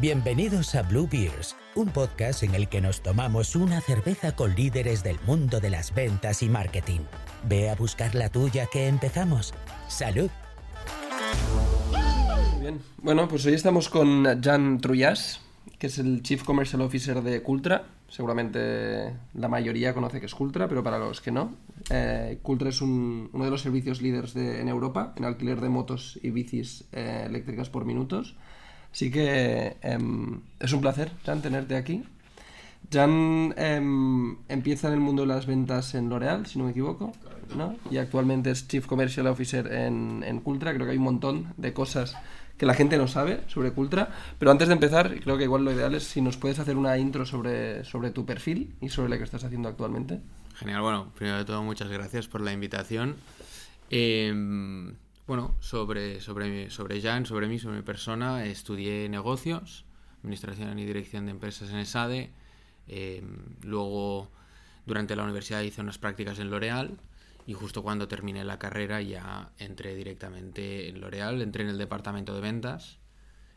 [0.00, 5.02] Bienvenidos a Blue Beers, un podcast en el que nos tomamos una cerveza con líderes
[5.04, 7.00] del mundo de las ventas y marketing.
[7.48, 9.54] Ve a buscar la tuya que empezamos.
[9.88, 10.30] ¡Salud!
[13.02, 15.40] Bueno, pues hoy estamos con Jan Trullas,
[15.78, 17.84] que es el Chief Commercial Officer de Cultra.
[18.08, 21.54] Seguramente la mayoría conoce que es Cultra, pero para los que no,
[21.90, 25.68] eh, Cultra es un- uno de los servicios líderes de- en Europa en alquiler de
[25.68, 28.36] motos y bicis eh, eléctricas por minutos.
[28.94, 32.04] Así que em, es un placer, Jan, tenerte aquí.
[32.92, 37.12] Jan em, empieza en el mundo de las ventas en L'Oreal, si no me equivoco,
[37.56, 37.74] ¿no?
[37.90, 40.72] y actualmente es Chief Commercial Officer en, en Cultra.
[40.72, 42.16] Creo que hay un montón de cosas
[42.56, 44.10] que la gente no sabe sobre Cultra.
[44.38, 46.96] Pero antes de empezar, creo que igual lo ideal es si nos puedes hacer una
[46.96, 50.20] intro sobre, sobre tu perfil y sobre lo que estás haciendo actualmente.
[50.54, 53.16] Genial, bueno, primero de todo muchas gracias por la invitación.
[53.90, 54.32] Eh,
[55.26, 59.84] bueno, sobre, sobre, sobre Jan, sobre mí, sobre mi persona, estudié negocios,
[60.18, 62.30] administración y dirección de empresas en ESADE.
[62.88, 63.22] Eh,
[63.62, 64.30] luego,
[64.86, 66.98] durante la universidad hice unas prácticas en L'Oreal
[67.46, 72.34] y justo cuando terminé la carrera ya entré directamente en L'Oreal, entré en el departamento
[72.34, 72.98] de ventas.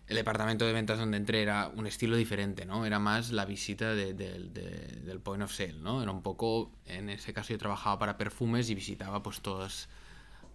[0.07, 2.85] El departamento de ventas donde entré era un estilo diferente, ¿no?
[2.85, 6.01] Era más la visita de- de- de- del point of sale, ¿no?
[6.01, 9.89] Era un poco, en ese caso yo trabajaba para perfumes y visitaba pues todas,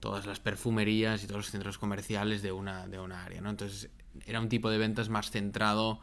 [0.02, 3.50] todas las perfumerías y todos los centros comerciales de una, de una área, ¿no?
[3.50, 3.88] Entonces
[4.26, 6.00] era un tipo de ventas más centrado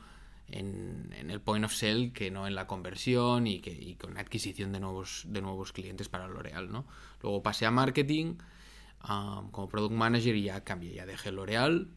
[0.48, 4.18] en, en el point of sale que no en la conversión y, que, y con
[4.18, 6.86] adquisición de nuevos, de nuevos clientes para L'Oreal, ¿no?
[7.22, 8.36] Luego pasé a marketing
[9.02, 11.90] ah, como product manager y ya cambié, ya dejé L'Oreal,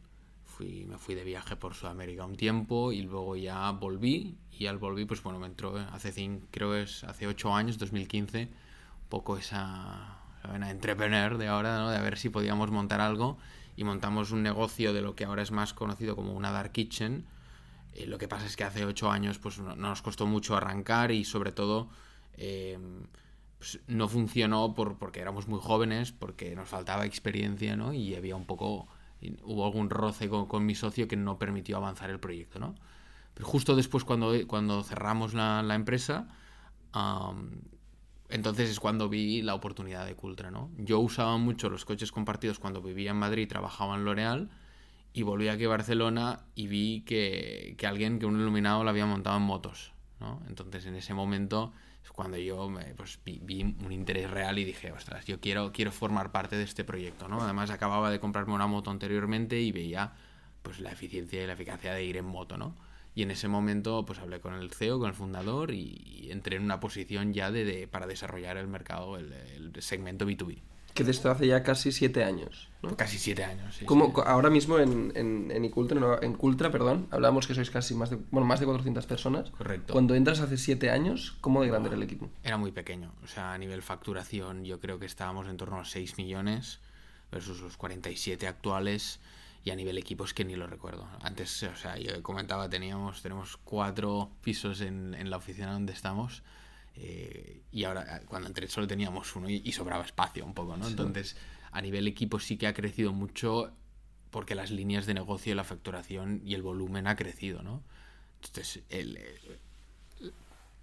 [0.45, 4.79] fui, me fui de viaje por Sudamérica un tiempo y luego ya volví y al
[4.79, 8.43] volví pues bueno me entró hace cin- creo es hace 8 años 2015
[9.03, 10.19] un poco esa
[10.69, 11.91] entrepreneur de ahora ¿no?
[11.91, 13.39] de a ver si podíamos montar algo
[13.77, 17.25] y montamos un negocio de lo que ahora es más conocido como una dark kitchen
[17.95, 20.57] Eh, lo que pasa es que hace 8 años pues no, no nos costó mucho
[20.57, 21.89] arrancar y sobre todo
[22.37, 22.79] eh,
[23.59, 27.93] pues, no funcionó por, porque éramos muy jóvenes, porque nos faltaba experiencia, ¿no?
[27.93, 28.89] Y había un poco,
[29.45, 32.75] hubo algún roce con, con mi socio que no permitió avanzar el proyecto, ¿no?
[33.35, 36.27] Pero justo después cuando, cuando cerramos la, empresa,
[38.33, 40.71] entonces es cuando vi la oportunidad de Cultra, ¿no?
[40.79, 44.51] Yo usaba mucho los coches compartidos cuando vivía en Madrid trabajaba en L'Oreal
[45.13, 49.07] y volví aquí a Barcelona y vi que, que alguien, que un iluminado lo había
[49.07, 50.43] montado en motos, ¿no?
[50.49, 51.73] Entonces en ese momento
[52.03, 55.93] es cuando yo pues, vi, vi un interés real y dije, ostras, yo quiero, quiero
[55.93, 57.43] formar parte de este proyecto, ¿no?
[57.43, 60.15] Además acababa de comprarme una moto anteriormente y veía
[60.63, 62.75] pues la eficiencia y la eficacia de ir en moto, ¿no?
[63.15, 66.63] Y en ese momento pues hablé con el CEO, con el fundador y, entré en
[66.63, 70.59] una posición ya de, de- para desarrollar el mercado, el, el segmento B2B.
[70.95, 72.69] Que de esto hace ya casi siete años.
[72.83, 72.95] ¿no?
[72.97, 73.77] Casi siete años.
[73.77, 74.13] sí, Como sí.
[74.27, 78.11] ahora mismo en, en, en Icultra, no, en Cultra, perdón, hablábamos que sois casi más
[78.11, 79.51] de, bueno, más de 400 personas.
[79.51, 79.93] Correcto.
[79.95, 82.29] Cuando entras hace siete años, ¿cómo de grande era el equipo?
[82.45, 83.11] Era muy pequeño.
[83.25, 86.81] O sea, a nivel facturación yo creo que estábamos en torno a 6 millones
[87.31, 89.19] versus los 47 actuales
[89.65, 91.09] y a nivel equipos que ni lo recuerdo.
[91.23, 96.43] Antes, o sea, yo comentaba, teníamos, tenemos cuatro pisos en, en la oficina donde estamos
[96.97, 100.77] eh, y ahora eh, cuando entré solo teníamos uno y, y sobraba espacio un poco,
[100.77, 100.87] ¿no?
[100.89, 101.37] Entonces,
[101.71, 103.73] a nivel equipo sí que ha crecido mucho
[104.31, 107.83] porque las líneas de negocio, la facturación y el volumen ha crecido, ¿no?
[108.43, 109.59] Entonces, el, el-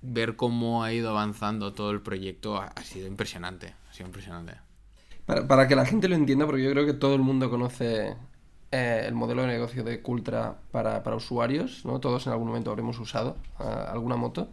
[0.01, 3.75] ver cómo ha ido avanzando todo el proyecto ha, ha sido impresionante.
[3.89, 4.55] Ha sido impresionante.
[5.25, 8.15] Para, para que la gente lo entienda, porque yo creo que todo el mundo conoce
[8.71, 11.99] eh, el modelo de negocio de Cultra para, para usuarios, ¿no?
[11.99, 14.49] Todos en algún momento habremos usado ah, alguna moto.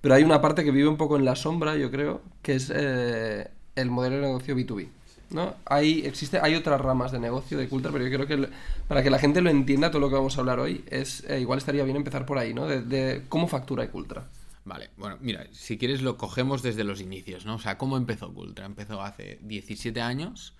[0.00, 2.72] Pero hay una parte que vive un poco en la sombra, yo creo, que es
[2.74, 4.88] eh, el modelo de negocio B2B.
[5.30, 5.54] ¿no?
[5.66, 8.48] Hay, existe, hay otras ramas de negocio de Cultra, pero yo creo que el-
[8.88, 11.40] para que la gente lo entienda, todo lo que vamos a hablar hoy, es eh,
[11.40, 12.66] igual estaría bien empezar por ahí, ¿no?
[12.66, 14.24] De, de cómo factura Cultra.
[14.64, 17.56] Vale, bueno, mira, si quieres lo cogemos desde los inicios, ¿no?
[17.56, 18.66] O sea, ¿cómo empezó Cultra?
[18.66, 20.54] Empezó hace 17 años,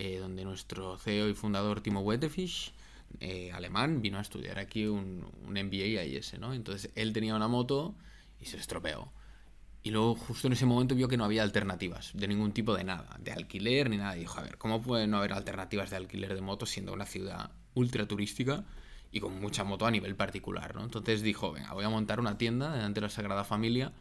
[0.00, 2.72] eh, donde nuestro CEO y fundador Timo Wettefisch,
[3.18, 6.54] eh, alemán, vino a estudiar aquí un, un MBA IS, ¿no?
[6.54, 7.96] Entonces él tenía una moto
[8.40, 9.10] y se estropeó.
[9.82, 12.84] Y luego justo en ese momento vio que no había alternativas de ningún tipo de
[12.84, 14.16] nada, de alquiler ni nada.
[14.16, 17.04] Y dijo, a ver, ¿cómo puede no haber alternativas de alquiler de motos siendo una
[17.04, 18.64] ciudad ultra turística
[19.10, 20.84] y con mucha moto a nivel particular, ¿no?
[20.84, 23.92] Entonces dijo, venga, voy a montar una tienda delante de la Sagrada Familia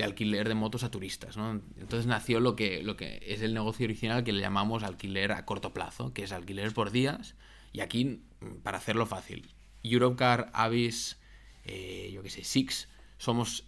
[0.00, 1.60] de alquiler de motos a turistas, ¿no?
[1.76, 5.44] Entonces nació lo que, lo que es el negocio original que le llamamos alquiler a
[5.44, 7.34] corto plazo, que es alquiler por días.
[7.74, 9.50] Y aquí, mm, para hacerlo fácil,
[9.82, 11.18] Europcar, Avis,
[11.66, 12.88] eh, yo qué sé, Six,
[13.18, 13.64] somos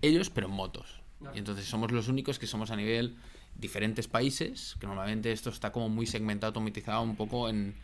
[0.00, 1.02] ellos, pero en motos.
[1.34, 3.18] Y entonces somos los únicos que somos a nivel
[3.54, 7.74] diferentes países, que normalmente esto está como muy segmentado, automatizado un poco en,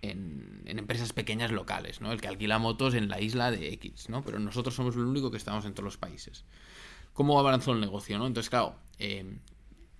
[0.00, 2.12] en, en empresas pequeñas locales, ¿no?
[2.12, 4.24] El que alquila motos en la isla de X, ¿no?
[4.24, 6.46] Pero nosotros somos el único que estamos en todos los países.
[7.14, 8.26] ¿Cómo avanzó el negocio, no?
[8.26, 9.38] Entonces, claro, eh,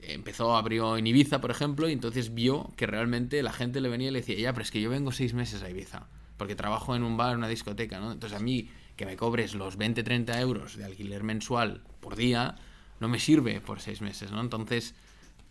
[0.00, 4.08] empezó, abrió en Ibiza, por ejemplo, y entonces vio que realmente la gente le venía
[4.08, 6.94] y le decía, ya, pero es que yo vengo seis meses a Ibiza, porque trabajo
[6.94, 8.12] en un bar, en una discoteca, ¿no?
[8.12, 12.56] Entonces a mí que me cobres los 20, 30 euros de alquiler mensual por día,
[13.00, 14.40] no me sirve por seis meses, ¿no?
[14.40, 14.94] Entonces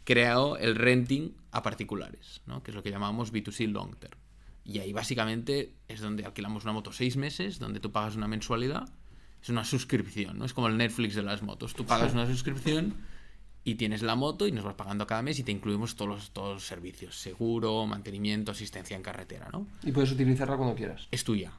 [0.04, 2.62] creado el renting a particulares, ¿no?
[2.62, 4.20] Que es lo que llamamos B2C long term.
[4.66, 8.90] Y ahí básicamente es donde alquilamos una moto seis meses, donde tú pagas una mensualidad,
[9.44, 10.46] es una suscripción, ¿no?
[10.46, 11.74] Es como el Netflix de las motos.
[11.74, 12.96] Tú pagas una suscripción
[13.66, 16.32] y tienes la moto y nos vas pagando cada mes y te incluimos todos los,
[16.32, 19.68] todos los servicios, seguro, mantenimiento, asistencia en carretera, ¿no?
[19.84, 21.08] Y puedes utilizarla cuando quieras.
[21.12, 21.52] Es tuya.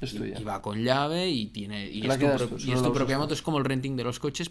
[0.00, 0.38] Es tuya.
[0.38, 3.32] Y, va con llave y tiene y es tu, pro- y es tu propia moto,
[3.34, 4.50] es como el renting de los coches,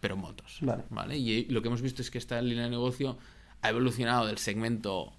[0.00, 0.58] pero motos.
[0.90, 1.16] Vale.
[1.18, 3.18] Y lo que hemos visto es que esta línea de negocio
[3.62, 5.12] ha evolucionado del segmento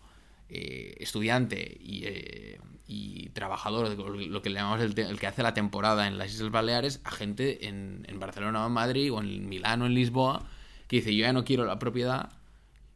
[0.51, 6.07] eh, estudiante y, eh, y trabajador, lo que le llamamos el, que hace la temporada
[6.07, 9.81] en las Islas Baleares, a gente en, en Barcelona o en Madrid o en Milán
[9.81, 10.45] o en Lisboa
[10.92, 12.33] que dice, yo ya no quiero la propiedad,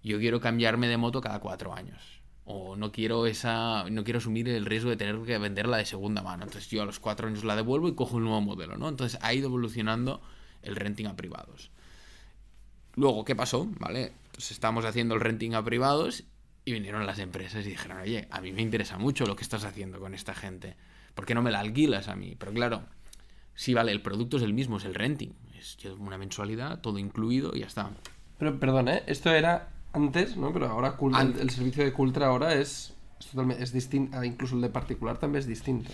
[0.04, 2.22] yo quiero cambiarme de moto cada cuatro años.
[2.44, 3.90] O no quiero esa.
[3.90, 6.44] no quiero asumir el riesgo de tener que venderla de segunda mano.
[6.44, 8.90] Entonces yo a los cuatro años la devuelvo y cojo un nuevo modelo, ¿no?
[8.90, 10.22] Entonces ha ido evolucionando
[10.62, 11.72] el renting a privados.
[12.96, 13.66] Luego, ¿qué pasó?
[13.80, 14.12] ¿Vale?
[14.34, 16.25] Pues estamos haciendo el renting a privados
[16.65, 19.63] y vinieron las empresas y dijeron, oye, a mí me interesa mucho lo que estás
[19.63, 20.75] haciendo con esta gente.
[21.13, 22.35] ¿Por qué no me la alquilas a mí?
[22.38, 22.81] Pero claro,
[23.53, 25.29] sí, vale, el producto es el mismo, es el renting.
[25.57, 27.91] Es una mensualidad, todo incluido y ya está.
[28.38, 29.03] Pero, perdón, ¿eh?
[29.07, 30.51] Esto era antes, ¿no?
[30.51, 34.21] Pero ahora Cul- An- el, el servicio de Cultra ahora es, es totalmente es distinto.
[34.23, 35.91] Incluso el de particular también es distinto.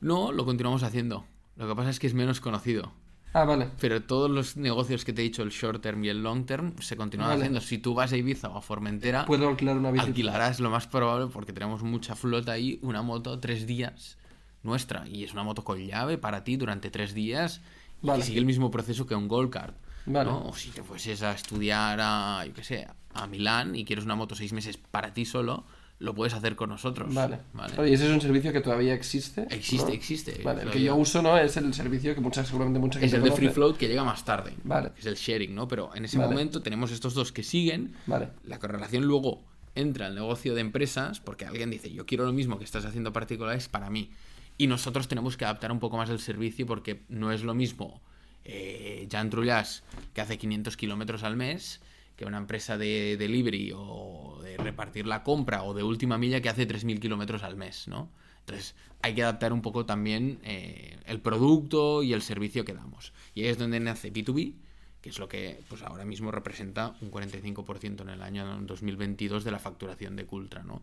[0.00, 1.24] No, lo continuamos haciendo.
[1.56, 2.92] Lo que pasa es que es menos conocido.
[3.34, 3.68] Ah, vale.
[3.80, 6.74] Pero todos los negocios que te he dicho, el short term y el long term,
[6.80, 7.40] se continúan Vale.
[7.42, 7.60] haciendo.
[7.60, 10.06] Si tú vas a Ibiza o a Formentera, Puedo alquilar una bici.
[10.06, 14.16] alquilarás lo más probable porque tenemos mucha flota ahí, una moto tres días
[14.62, 15.06] nuestra.
[15.08, 17.60] Y es una moto con llave para ti durante tres días.
[18.02, 18.20] Y Vale.
[18.20, 19.74] que sigue el mismo proceso que un Gold Card.
[20.06, 20.30] Vale.
[20.30, 20.46] ¿no?
[20.48, 24.14] O si te fueses a estudiar a, yo qué sé, a Milán y quieres una
[24.14, 25.64] moto seis meses para ti solo,
[25.98, 27.14] lo puedes hacer con nosotros.
[27.14, 27.38] Vale.
[27.52, 27.90] ¿vale?
[27.90, 29.46] Y ese es un servicio que todavía existe.
[29.50, 29.92] Existe, ¿no?
[29.92, 30.42] existe.
[30.42, 33.22] Vale, el que yo uso no es el servicio que mucha, seguramente mucha gente Es
[33.22, 33.32] el de.
[33.32, 34.54] Free Float que llega más tarde.
[34.64, 34.90] Vale.
[34.92, 35.68] Que es el sharing, ¿no?
[35.68, 36.30] Pero en ese Vale.
[36.30, 37.94] momento tenemos estos dos que siguen.
[38.06, 38.28] Vale.
[38.44, 39.42] La correlación luego
[39.74, 43.12] entra al negocio de empresas porque alguien dice, yo quiero lo mismo que estás haciendo
[43.12, 44.10] particulares para mí.
[44.56, 48.00] Y nosotros tenemos que adaptar un poco más el servicio porque no es lo mismo
[48.44, 49.82] eh, Jan Trullás,
[50.12, 51.80] que hace 500 kilómetros al mes,
[52.16, 56.48] que una empresa de delivery o de repartir la compra o de última milla que
[56.48, 58.10] hace 3.000 kilómetros al mes, ¿no?
[58.40, 63.12] Entonces hay que adaptar un poco también eh, el producto y el servicio que damos.
[63.34, 64.54] Y ahí es donde nace B2B,
[65.00, 69.50] que es lo que pues ahora mismo representa un 45% en el año 2022 de
[69.50, 70.82] la facturación de Cultra, ¿no?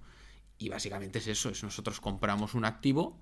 [0.57, 3.17] Y básicamente es eso, es nosotros compramos un activo,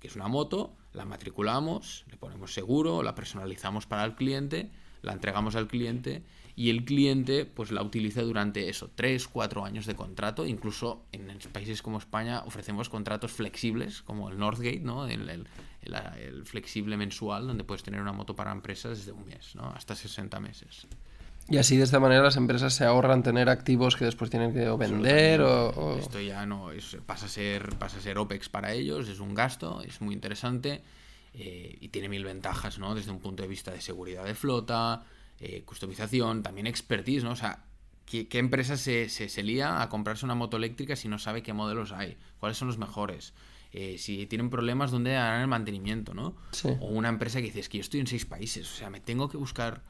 [0.00, 4.70] que es una moto, la matriculamos, le ponemos seguro, la personalizamos para el cliente,
[5.02, 6.22] la entregamos al cliente
[6.54, 11.28] y el cliente pues la utiliza durante eso, 3, 4 años de contrato, incluso en
[11.52, 15.06] países como España ofrecemos contratos flexibles como el Northgate, ¿no?
[15.06, 15.46] El, el-
[15.82, 19.64] el- el flexible mensual donde puedes tener una moto para empresas desde un mes, ¿no?
[19.74, 20.86] Hasta 60 meses.
[21.48, 24.64] Y así de esta manera las empresas se ahorran tener activos que después tienen que
[24.76, 28.72] vender o, o- Esto ya no es, pasa, a ser, pasa a ser OPEX para
[28.72, 30.82] ellos, es un gasto, es muy interesante
[31.34, 32.94] eh, y tiene mil ventajas, ¿no?
[32.94, 35.02] Desde un punto de vista de seguridad de flota,
[35.40, 37.32] eh, customización, también expertise, ¿no?
[37.32, 37.64] O sea,
[38.06, 41.42] ¿qué, qué empresa se, se, se lía a comprarse una moto eléctrica si no sabe
[41.42, 42.16] qué modelos hay?
[42.38, 43.32] ¿Cuáles son los mejores?
[43.72, 46.36] Eh, si tienen problemas, ¿dónde harán el mantenimiento, no?
[46.52, 46.68] Sí.
[46.80, 49.00] O una empresa que dice, es que yo estoy en seis países, o sea, me
[49.00, 49.82] tengo que buscar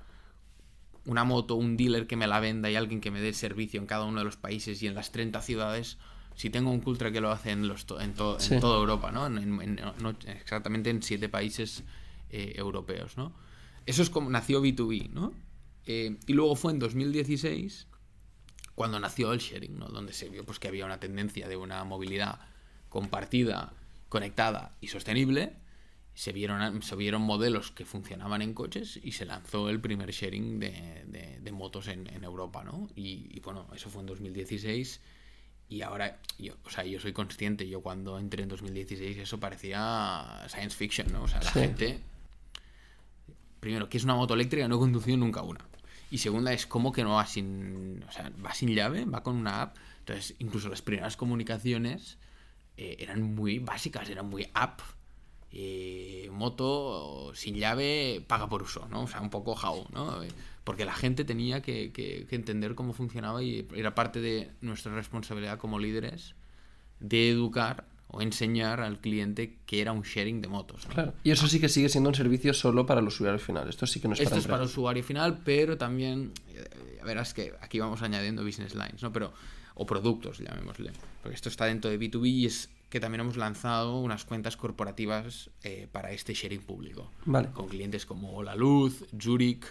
[1.04, 3.80] una moto, un dealer que me la venda y alguien que me dé el servicio
[3.80, 5.98] en cada uno de los países y en las 30 ciudades,
[6.36, 8.60] si tengo un Cultra que lo hace en, los to- en, to- en Sí.
[8.60, 9.26] toda Europa, ¿no?
[9.26, 11.82] En- en- en- no exactamente en siete países
[12.30, 13.32] eh, europeos, ¿no?
[13.86, 15.32] Eso es como nació B2B, ¿no?
[15.86, 17.88] Eh, y luego fue en 2016
[18.74, 19.86] cuando nació el sharing, ¿no?
[19.88, 22.40] Donde se vio pues, que había una tendencia de una movilidad
[22.88, 23.72] compartida,
[24.08, 25.54] conectada y sostenible.
[26.14, 30.60] Se vieron, se vieron modelos que funcionaban en coches y se lanzó el primer sharing
[30.60, 32.88] de, de- de motos en, en Europa, ¿no?
[32.94, 35.00] Y, y, bueno, eso fue en 2016
[35.70, 40.44] y ahora, yo, o sea, yo soy consciente, yo cuando entré en 2016 eso parecía
[40.48, 41.22] science fiction, ¿no?
[41.22, 41.60] O sea, la Sí.
[41.60, 42.00] gente
[43.62, 45.60] primero, que es una moto eléctrica, no he conducido nunca una.
[46.10, 48.04] Y segunda es cómo que no va sin,
[48.44, 49.76] va sin llave, va con una app.
[50.00, 52.18] Entonces, incluso las primeras comunicaciones
[52.76, 54.80] eh, eran muy básicas, eran muy app.
[55.52, 59.04] Eh, moto sin llave paga por uso, ¿no?
[59.04, 60.24] O sea, un poco how, ¿no?
[60.24, 60.28] Eh,
[60.64, 65.78] Porque la gente tenía que entender cómo funcionaba y era parte de nuestra responsabilidad como
[65.78, 66.34] líderes
[66.98, 70.86] de educar o enseñar al cliente que era un sharing de motos.
[70.86, 71.14] Claro.
[71.24, 73.68] Y eso sí que sigue siendo un servicio solo para el usuario final.
[73.68, 76.68] Esto sí que no es Esto para es para el usuario final, pero también, eh,
[77.04, 79.12] verás que aquí vamos añadiendo business lines, ¿no?
[79.12, 79.32] Pero,
[79.74, 80.92] o productos, llamémosle.
[81.22, 85.48] Porque esto está dentro de B2B y es que también hemos lanzado unas cuentas corporativas
[85.62, 87.10] eh, para este sharing público.
[87.24, 87.48] Vale.
[87.52, 89.64] Con clientes como La Luz, Zurich,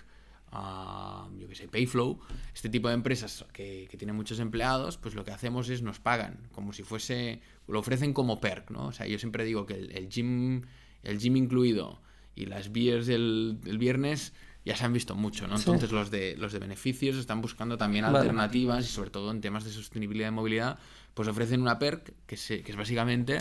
[0.51, 2.19] ah, yo que sé, Payflow.
[2.53, 5.99] Este tipo de empresas que, que tienen muchos empleados, pues lo que hacemos es nos
[5.99, 8.87] pagan, como si fuese, lo ofrecen como perk, ¿no?
[8.87, 10.61] O sea, yo siempre digo que el, el gym,
[11.03, 12.01] el gym incluido
[12.35, 15.57] y las beers del, del viernes ya se han visto mucho, ¿no?
[15.57, 15.63] Sí.
[15.65, 18.19] Entonces los de los de beneficios están buscando también Vale.
[18.19, 20.77] alternativas y sobre todo en temas de sostenibilidad y movilidad,
[21.15, 23.39] pues ofrecen una perk que, se- que es básicamente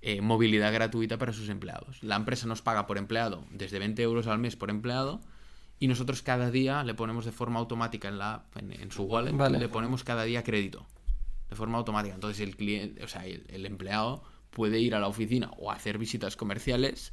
[0.00, 2.02] eh, movilidad gratuita para sus empleados.
[2.02, 5.20] La empresa nos paga por empleado desde 20 euros al mes por empleado
[5.82, 9.32] y nosotros cada día le ponemos de forma automática en la en, en su wallet,
[9.32, 9.58] Vale.
[9.58, 10.86] le ponemos cada día crédito
[11.50, 12.14] de forma automática.
[12.14, 15.98] Entonces el cliente, o sea, el, el empleado puede ir a la oficina o hacer
[15.98, 17.12] visitas comerciales.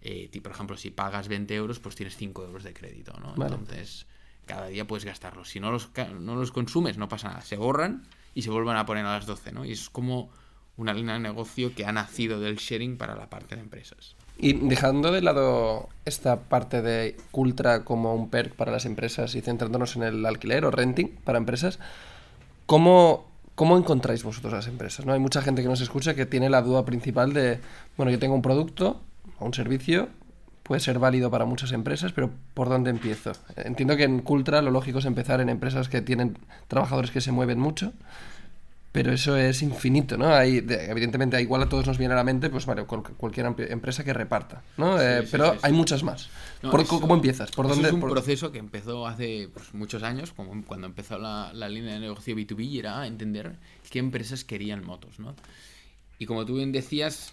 [0.00, 3.34] eh, ti- por ejemplo, si pagas 20 euros, pues tienes 5 euros de crédito, ¿no?
[3.34, 3.54] Vale.
[3.54, 4.06] Entonces,
[4.46, 5.48] cada día puedes gastarlos.
[5.50, 7.40] Si no los, no los consumes, no pasa nada.
[7.42, 9.64] Se borran y se vuelven a poner a las 12, ¿no?
[9.64, 10.30] Y es como
[10.76, 14.14] una línea de negocio que ha nacido del sharing para la parte de empresas.
[14.40, 19.40] Y dejando de lado esta parte de Cultra como un perk para las empresas y
[19.40, 21.80] centrándonos en el alquiler o renting para empresas,
[22.64, 23.26] ¿cómo,
[23.56, 25.04] cómo encontráis vosotros las empresas?
[25.04, 25.12] ¿no?
[25.12, 27.58] Hay mucha gente que nos escucha que tiene la duda principal de,
[27.96, 29.00] bueno, yo tengo un producto
[29.40, 30.08] o un servicio,
[30.62, 33.32] puede ser válido para muchas empresas, pero ¿por dónde empiezo?
[33.56, 37.32] Entiendo que en Cultra lo lógico es empezar en empresas que tienen trabajadores que se
[37.32, 37.92] mueven mucho.
[38.90, 40.34] Pero eso es infinito, ¿no?
[40.34, 43.46] Hay, de- evidentemente, igual a todos nos viene a la mente, pues vale, cual- cualquier
[43.46, 45.00] em- empresa que reparta, ¿no?
[45.00, 46.30] Eh, sí, pero sí, hay muchas más.
[46.62, 47.50] No, ¿Por- eso- ¿Cómo empiezas?
[47.50, 47.88] ¿Por dónde?
[47.88, 51.68] es un por- proceso que empezó hace pues, muchos años, como cuando empezó la, la
[51.68, 53.56] línea de negocio B2B, y era entender
[53.90, 55.34] qué empresas querían motos, ¿no?
[56.18, 57.32] Y como tú bien decías,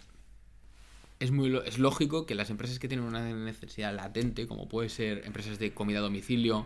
[1.19, 5.24] es, muy, es lógico que las empresas que tienen una necesidad latente, como puede ser
[5.25, 6.65] empresas de comida a domicilio,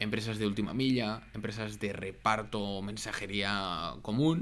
[0.00, 4.40] empresas de última milla, empresas de reparto mensajería común,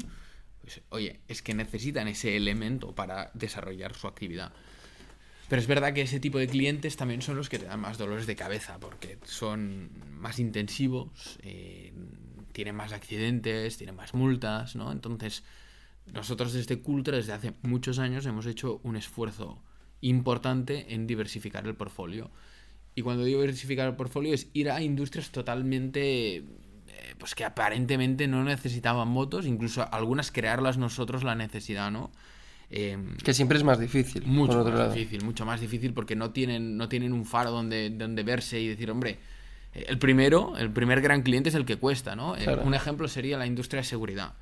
[0.62, 4.52] pues oye, es que necesitan ese elemento para desarrollar su actividad.
[5.48, 7.96] Pero es verdad que ese tipo de clientes también son los que te dan más
[7.96, 11.92] dolores de cabeza, porque son más intensivos, eh,
[12.52, 14.92] tienen más accidentes, tienen más multas, ¿no?
[14.92, 15.44] Entonces,
[16.12, 19.62] nosotros desde Cultra, desde hace muchos años, hemos hecho un esfuerzo
[20.02, 22.30] importante en diversificar el portfolio.
[22.98, 26.44] Y cuando digo diversificar el portfolio es ir a industrias totalmente eh,
[27.16, 32.10] pues que aparentemente no necesitaban motos, incluso algunas crearlas nosotros la necesidad, ¿no?
[32.70, 34.24] Em, Que siempre es más difícil.
[34.26, 34.94] mucho por otro más lado.
[34.94, 38.66] difícil, mucho más difícil porque no tienen, no tienen un faro donde, donde verse y
[38.66, 39.18] decir, hombre,
[39.74, 42.34] eh, el primero, el primer gran cliente es el que cuesta, ¿no?
[42.36, 42.62] Eh, Claro.
[42.64, 44.34] Un ejemplo sería la industria de seguridad.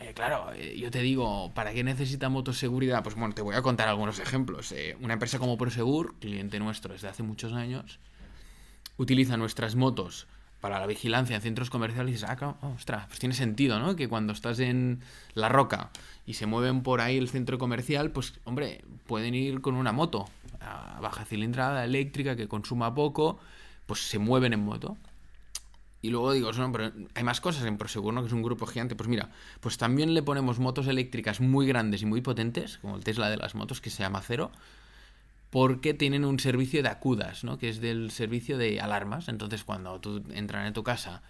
[0.00, 3.02] Eh, claro, eh, yo te digo, ¿para qué necesita motoseguridad?
[3.02, 4.72] Pues bueno, te voy a contar algunos ejemplos.
[4.72, 7.98] Eh, una empresa como Prosegur, cliente nuestro desde hace muchos años,
[8.96, 10.26] utiliza nuestras motos
[10.60, 13.94] para la vigilancia en centros comerciales y dices, ah, oh, ostras, pues tiene sentido, ¿no?
[13.94, 15.00] Que cuando estás en
[15.34, 15.90] La Roca
[16.26, 20.28] y se mueven por ahí el centro comercial, pues, hombre, pueden ir con una moto
[20.60, 23.38] a baja cilindrada, eléctrica, que consuma poco,
[23.86, 24.96] pues se mueven en moto.
[26.02, 28.22] Y luego digo, no, pero hay más cosas en Prosegur, ¿no?
[28.22, 28.96] Que es un grupo gigante.
[28.96, 29.30] Pues mira,
[29.60, 33.36] pues también le ponemos motos eléctricas muy grandes y muy potentes, como el Tesla de
[33.36, 34.50] las motos, que se llama Cero,
[35.50, 37.58] porque tienen un servicio de acudas, ¿no?
[37.58, 39.28] Que es del servicio de alarmas.
[39.28, 41.22] Entonces, cuando tú entras en tu casa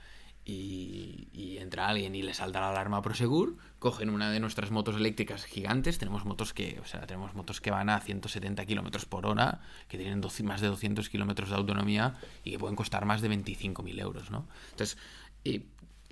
[0.44, 4.70] y, y entra alguien y le salta la alarma a Prosegur, cogen una de nuestras
[4.70, 5.98] motos eléctricas gigantes.
[5.98, 9.98] Tenemos motos que, o sea, tenemos motos que van a 170 kilómetros por hora, que
[9.98, 14.00] tienen 12 más de 200 kilómetros de autonomía y que pueden costar más de 25.000
[14.00, 14.46] euros, ¿no?
[14.70, 14.98] Entonces,
[15.44, 15.62] eh,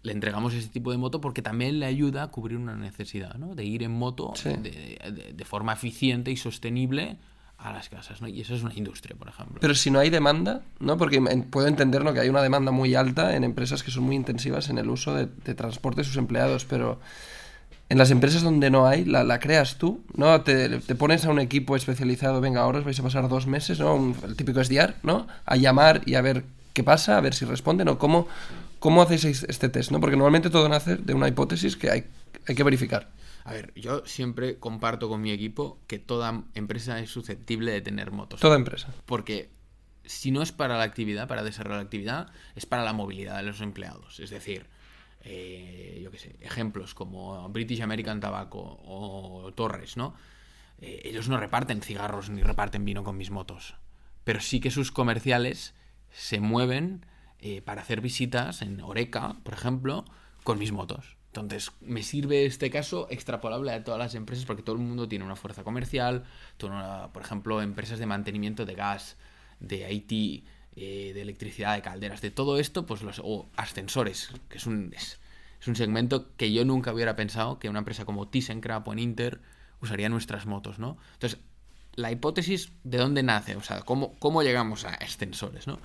[0.02, 3.54] le entregamos ese tipo de moto porque también le ayuda a cubrir una necesidad, ¿no?
[3.56, 4.50] De ir en moto Sí.
[4.50, 7.16] de, de- de forma eficiente y sostenible
[7.58, 8.28] a las casas, ¿no?
[8.28, 9.58] Y eso es una industria, por ejemplo.
[9.60, 10.96] Pero si no hay demanda, ¿no?
[10.96, 12.12] Porque puedo entender ¿no?
[12.12, 15.14] que hay una demanda muy alta en empresas que son muy intensivas en el uso
[15.14, 17.00] de, de transporte de sus empleados, pero
[17.90, 20.42] en las empresas donde no hay, la, creas tú, ¿no?
[20.42, 24.14] Te, pones a un equipo especializado, venga, ahora os vais a pasar dos meses, ¿no?
[24.24, 25.26] El típico SDR, ¿no?
[25.46, 28.28] A llamar y a ver qué pasa, a ver si responden o cómo,
[28.78, 30.00] cómo hacéis este test, ¿no?
[30.00, 32.04] Porque normalmente todo nace de una hipótesis que hay,
[32.46, 33.08] hay que verificar.
[33.48, 38.10] A ver, yo siempre comparto con mi equipo que toda empresa es susceptible de tener
[38.10, 38.40] motos.
[38.40, 38.92] Toda empresa.
[39.06, 39.48] Porque
[40.04, 43.44] si no es para la actividad, para desarrollar la actividad, es para la movilidad de
[43.44, 44.20] los empleados.
[44.20, 44.66] Es decir,
[45.22, 50.14] eh, yo qué sé, ejemplos como British American Tobacco o Torres, ¿no?
[50.82, 53.76] Eh, ellos no reparten cigarros ni reparten vino con mis motos.
[54.24, 55.74] Pero sí que sus comerciales
[56.10, 57.06] se mueven
[57.38, 60.04] eh, para hacer visitas en Oreca, por ejemplo,
[60.44, 61.17] con mis motos.
[61.28, 65.24] Entonces, me sirve este caso extrapolable a todas las empresas porque todo el mundo tiene
[65.24, 66.24] una fuerza comercial,
[66.58, 69.16] por ejemplo, empresas de mantenimiento de gas,
[69.60, 70.44] de IT,
[70.76, 74.92] eh, de electricidad, de calderas, de todo esto, pues los, o ascensores, que es un,
[74.94, 75.18] es,
[75.66, 79.40] un segmento que yo nunca hubiera pensado que una empresa como ThyssenKrupp o Inter
[79.80, 80.96] usaría nuestras motos, ¿no?
[81.14, 81.40] Entonces,
[81.94, 83.56] la hipótesis, ¿de dónde nace?
[83.56, 85.80] O sea, ¿cómo, cómo llegamos a ascensores, no?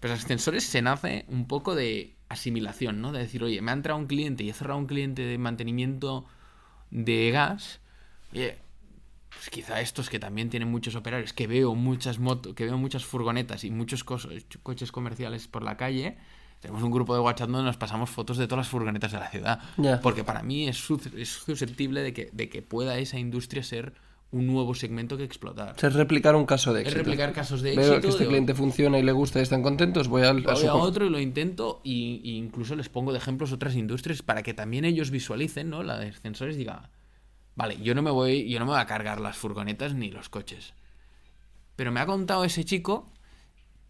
[0.00, 3.12] Pues ascensores se nace un poco de asimilación, ¿no?
[3.12, 6.24] De decir, oye, me ha entrado un cliente y he cerrado un cliente de mantenimiento
[6.90, 7.80] de gas,
[8.32, 8.58] oye,
[9.30, 13.04] pues quizá estos que también tienen muchos operarios, que veo muchas motos, que veo muchas
[13.04, 16.18] furgonetas y muchos coches comerciales por la calle,
[16.60, 19.28] tenemos un grupo de WhatsApp donde nos pasamos fotos de todas las furgonetas de la
[19.28, 19.60] ciudad.
[20.00, 23.94] Porque para mí es, susceptible de que, de que pueda esa industria ser
[24.32, 25.76] un nuevo segmento que explotar.
[25.80, 26.98] Es replicar un caso de éxito.
[26.98, 27.90] Es replicar casos de éxito.
[27.90, 30.74] Veo que este cliente funciona y le gusta y están contentos, voy al voy a,
[30.74, 34.84] otro y lo intento y, incluso les pongo de ejemplos otras industrias para que también
[34.84, 35.82] ellos visualicen, ¿no?
[35.82, 36.90] La de ascensores diga,
[37.54, 40.28] Vale, yo no me voy, yo no me voy a cargar las furgonetas ni los
[40.28, 40.74] coches.
[41.76, 43.12] Pero me ha contado ese chico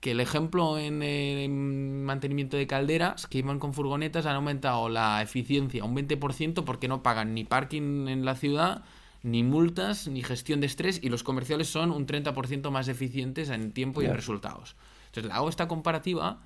[0.00, 5.84] que el ejemplo en, mantenimiento de calderas, que iban con furgonetas, han aumentado la eficiencia
[5.84, 8.82] un 20% porque no pagan ni parking en la ciudad,
[9.22, 13.72] ni multas, ni gestión de estrés, y los comerciales son un 30% más eficientes en
[13.72, 14.76] tiempo y en resultados.
[15.06, 16.40] Entonces, le hago esta comparativa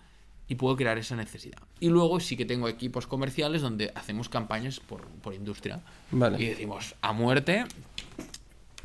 [0.49, 1.59] y puedo crear esa necesidad.
[1.81, 5.83] Y luego sí que tengo equipos comerciales donde hacemos campañas por, por industria.
[6.11, 6.43] Vale.
[6.43, 7.65] Y decimos, a muerte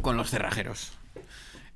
[0.01, 0.93] con los cerrajeros.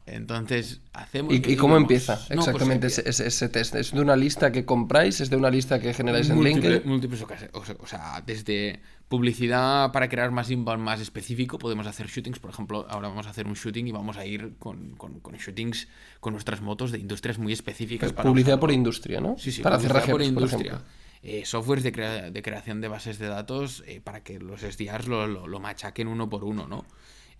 [0.08, 1.34] Entonces, hacemos...
[1.34, 3.76] ¿Y, cómo empieza pues exactamente ese, test?
[3.76, 5.20] ¿Es de una lista que compráis?
[5.20, 6.84] ¿Es de una lista que generáis en LinkedIn?
[6.86, 7.56] Múltiples ocasiones.
[7.56, 12.38] O sea, desde publicidad para crear más inbound más específico, podemos hacer shootings.
[12.38, 15.88] Por ejemplo, ahora vamos a hacer un shooting y vamos a ir con, con, shootings
[16.20, 18.14] con nuestras motos de industrias muy específicas.
[18.14, 19.38] Para publicidad por industria, ¿no?
[19.40, 20.82] Sí, sí, para publicidad por industria.
[21.24, 25.26] Eh, softwares de, de, creación de bases de datos eh, para que los SDRs lo,
[25.26, 26.86] lo, lo machaquen uno por uno, ¿no?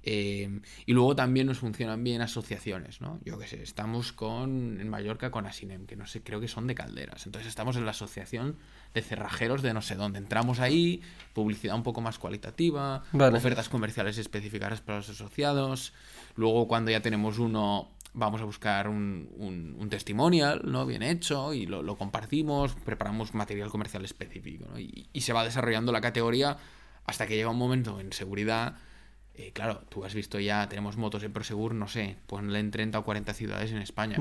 [0.08, 3.20] Eh, y luego también nos funcionan bien asociaciones, ¿no?
[3.26, 6.68] Yo qué sé, estamos con en Mallorca con Asinem, que no sé, creo que son
[6.68, 7.26] de calderas.
[7.26, 8.56] Entonces estamos en la asociación
[8.94, 10.20] de cerrajeros de no sé dónde.
[10.20, 11.02] Entramos ahí,
[11.34, 15.92] publicidad un poco más cualitativa, ofertas comerciales específicas para los asociados.
[16.36, 20.86] Luego cuando ya tenemos uno, vamos a buscar un, un, testimonial, ¿no?
[20.86, 24.80] Bien hecho, y lo, compartimos, preparamos material comercial específico, ¿no?
[24.80, 26.58] y, y se va desarrollando la categoría
[27.06, 28.76] hasta que llega un momento en seguridad
[29.38, 33.00] eh, claro, tú has visto ya, tenemos motos en Prosegur, no sé, ponle en 30
[33.00, 34.18] o 40 ciudades en España.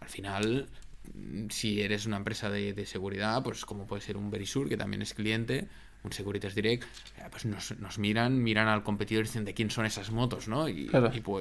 [0.00, 0.68] Al final,
[1.14, 5.02] mm, si eres una empresa de, seguridad, pues como puede ser un Verisur, que también
[5.02, 5.68] es cliente,
[6.02, 6.84] un Securitas Direct,
[7.18, 10.68] eh, pues nos, miran, miran al competidor y dicen de quién son esas motos, ¿no?
[10.68, 10.90] Y,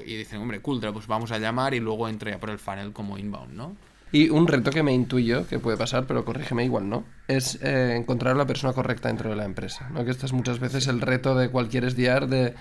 [0.05, 2.93] y, dicen, hombre, Cultra, pues vamos a llamar y luego entra ya por el funnel
[2.93, 3.75] como inbound, ¿no?
[4.11, 7.03] Y un reto que me intuyo, que puede pasar, pero corrígeme igual, ¿no?
[7.27, 10.05] Es eh, encontrar a la persona correcta dentro de la empresa, ¿no?
[10.05, 12.53] Que este es muchas veces el reto de cualquier SDR de...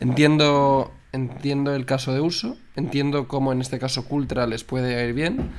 [0.00, 5.14] Entiendo, entiendo el caso de uso, entiendo cómo en este caso Cultra les puede ir
[5.14, 5.50] bien,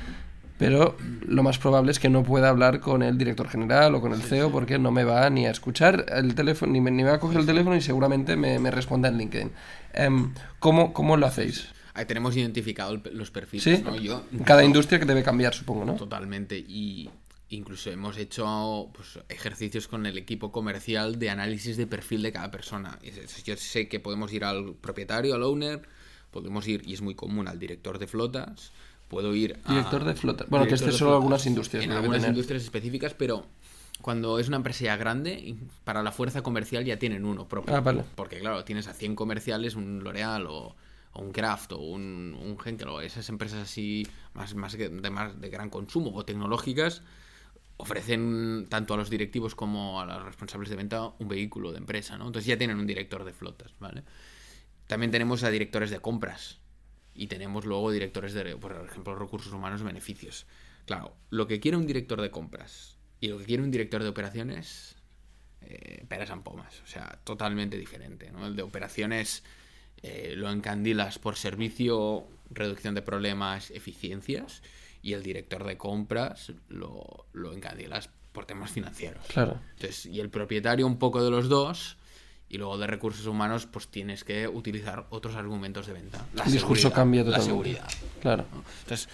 [0.58, 4.14] pero lo más probable es que no pueda hablar con el director general o con
[4.14, 7.16] el CEO porque no me va ni a escuchar el teléfono, ni me, ni va
[7.16, 9.52] a coger el teléfono y seguramente me, me responda en LinkedIn.
[9.94, 11.75] Em, ¿cómo, ¿Cómo lo hacéis?
[11.96, 13.96] Ahí tenemos identificado los perfiles, ¿no?
[13.96, 15.96] Yo, Cada industria que debe cambiar, supongo, ¿no?
[15.96, 16.58] Totalmente.
[16.58, 17.10] Y
[17.50, 22.52] incluso hemos hecho pues, ejercicios con el equipo comercial de análisis de perfil de cada
[22.52, 23.00] persona.
[23.46, 25.84] Yo sé que podemos ir al propietario, al owner,
[26.32, 28.74] podemos ir, y es muy común, al director de flotas,
[29.08, 29.70] puedo ir a...
[29.70, 30.50] Director de flotas.
[30.50, 31.86] Bueno, que este solo algunas industrias.
[31.86, 33.46] En algunas industrias específicas, pero
[34.02, 35.56] cuando es una empresa ya grande,
[35.86, 37.74] para la fuerza comercial ya tienen uno propio.
[37.74, 38.04] Ah, vale.
[38.16, 40.76] Porque claro, tienes a 100 comerciales, un L'Oreal o
[41.16, 45.40] o un Kraft o un, un Henkel o esas empresas así más, más, de, más
[45.40, 47.02] de gran consumo o tecnológicas
[47.78, 52.18] ofrecen tanto a los directivos como a los responsables de venta un vehículo de empresa,
[52.18, 52.28] ¿no?
[52.28, 54.04] Entonces ya tienen un director de flotas, ¿vale?
[54.88, 56.60] También tenemos a directores de compras
[57.14, 60.46] y tenemos luego directores de, por ejemplo, recursos humanos beneficios.
[60.86, 64.10] Claro, lo que quiere un director de compras y lo que quiere un director de
[64.10, 64.96] operaciones,
[65.62, 68.46] eh, peras and pomas, o sea, totalmente diferente, ¿no?
[68.48, 69.44] El de operaciones
[70.04, 74.62] eh, lo encandilas por servicio, reducción de problemas, eficiencias,
[75.02, 79.26] y el director de compras lo, lo encandilas por temas financieros.
[79.28, 79.60] Claro.
[79.76, 81.98] Entonces, y el propietario un poco de los dos,
[82.50, 86.26] y luego de recursos humanos, pues tienes que utilizar otros argumentos de venta.
[86.46, 87.40] el discurso cambia totalmente.
[87.40, 87.88] La seguridad.
[88.22, 88.46] Claro.
[88.84, 89.10] Entonces,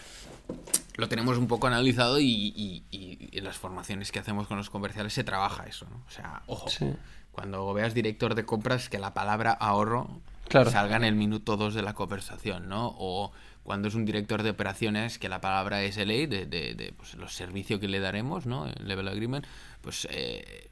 [0.98, 5.24] lo tenemos un poco analizado y, en las formaciones que hacemos con los comerciales se
[5.24, 6.04] trabaja eso, ¿no?
[6.08, 6.70] O sea, ojo,
[7.32, 11.82] cuando veas director de compras que la palabra ahorro salga en el minuto 2 de
[11.82, 12.94] la conversación, ¿no?
[12.98, 13.32] O
[13.64, 17.34] cuando es un director de operaciones, que la palabra es de, de, de pues, los
[17.34, 18.68] servicios que le daremos, ¿no?
[18.68, 19.46] El level agreement,
[19.82, 20.70] pues eh,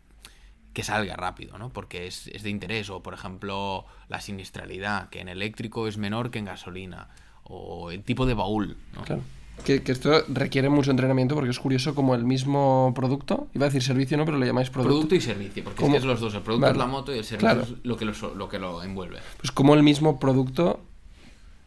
[0.73, 1.69] que salga rápido, ¿no?
[1.69, 2.89] Porque es, es, de interés.
[2.89, 7.09] O, por ejemplo, la siniestralidad, que en eléctrico es menor que en gasolina.
[7.43, 9.03] O el tipo de baúl, ¿no?
[9.03, 9.23] Claro.
[9.63, 13.69] Que, que, esto requiere mucho entrenamiento porque es curioso como el mismo producto, iba a
[13.69, 14.93] decir servicio, no, pero lo llamáis producto.
[14.93, 16.33] Producto y servicio, porque es, que es los dos.
[16.33, 16.73] El producto vale.
[16.73, 17.61] es la moto y el servicio claro.
[17.63, 19.19] es lo que lo, lo que lo envuelve.
[19.37, 20.81] Pues como el mismo producto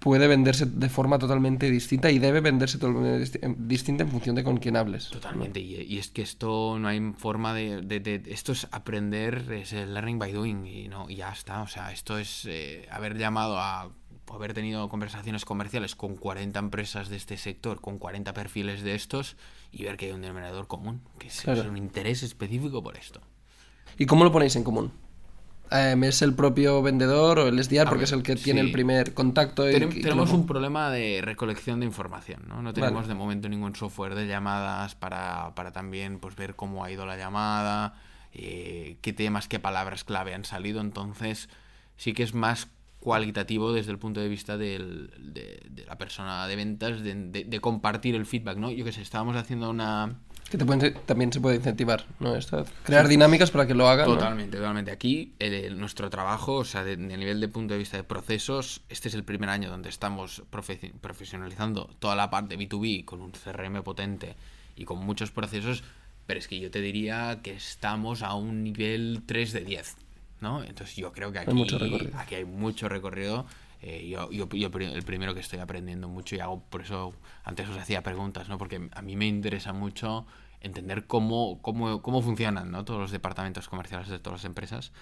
[0.03, 4.57] puede venderse de forma totalmente distinta y debe venderse totalmente distinta en función de con
[4.57, 5.09] quién hables.
[5.11, 9.51] Totalmente, y, y, es que esto no hay forma de, de, de, Esto es aprender,
[9.53, 11.63] es el learning by doing, y, no, y ya está.
[11.63, 13.91] O sea, esto es eh, haber llamado a
[14.31, 19.37] haber tenido conversaciones comerciales con 40 empresas de este sector, con 40 perfiles de estos,
[19.71, 21.63] y ver que hay un denominador común, que es, claro.
[21.63, 23.21] es un interés específico por esto.
[23.99, 24.93] ¿Y cómo lo ponéis en común?
[25.71, 28.67] Eh, ¿Es el propio vendedor o el SDR porque ver, es el que tiene sí.
[28.67, 29.69] el primer contacto?
[29.69, 32.61] Y, Ten y tenemos un problema de recolección de información, ¿no?
[32.61, 33.09] No tenemos vale.
[33.09, 37.17] de momento ningún software de llamadas para, para también pues, ver cómo ha ido la
[37.17, 37.95] llamada,
[38.33, 41.49] eh, qué temas, qué palabras clave han salido, entonces
[41.97, 42.69] sí que es más
[43.03, 47.45] cualitativo desde el punto de vista del, de, de, la persona de ventas, de, de,
[47.45, 48.71] de, compartir el feedback, ¿no?
[48.71, 50.21] Yo que sé, estábamos haciendo una...
[50.49, 52.37] Que te pueden, también se puede incentivar, ¿no?
[52.37, 53.11] Esto, crear sí.
[53.11, 54.07] dinámicas para que lo hagan.
[54.07, 54.63] Totalmente, ¿no?
[54.63, 54.93] totalmente.
[54.93, 58.83] Aquí el, nuestro trabajo, o sea, de, de, nivel de punto de vista de procesos,
[58.89, 63.33] este es el primer año donde estamos profe profesionalizando toda la parte B2B con un
[63.33, 64.37] CRM potente
[64.77, 65.83] y con muchos procesos,
[66.27, 69.97] pero es que yo te diría que estamos a un nivel 3 de 10.
[70.43, 70.63] ¿No?
[70.63, 72.19] Entonces yo creo que aquí hay mucho recorrido.
[72.19, 73.47] Aquí hay mucho recorrido.
[73.81, 77.69] Eh, yo, yo, yo, el primero que estoy aprendiendo mucho y hago, por eso antes
[77.69, 78.59] os hacía preguntas, ¿no?
[78.59, 80.27] Porque a mí me interesa mucho
[80.61, 82.85] entender cómo, cómo, cómo funcionan ¿no?
[82.85, 84.93] todos los departamentos comerciales de todas las empresas.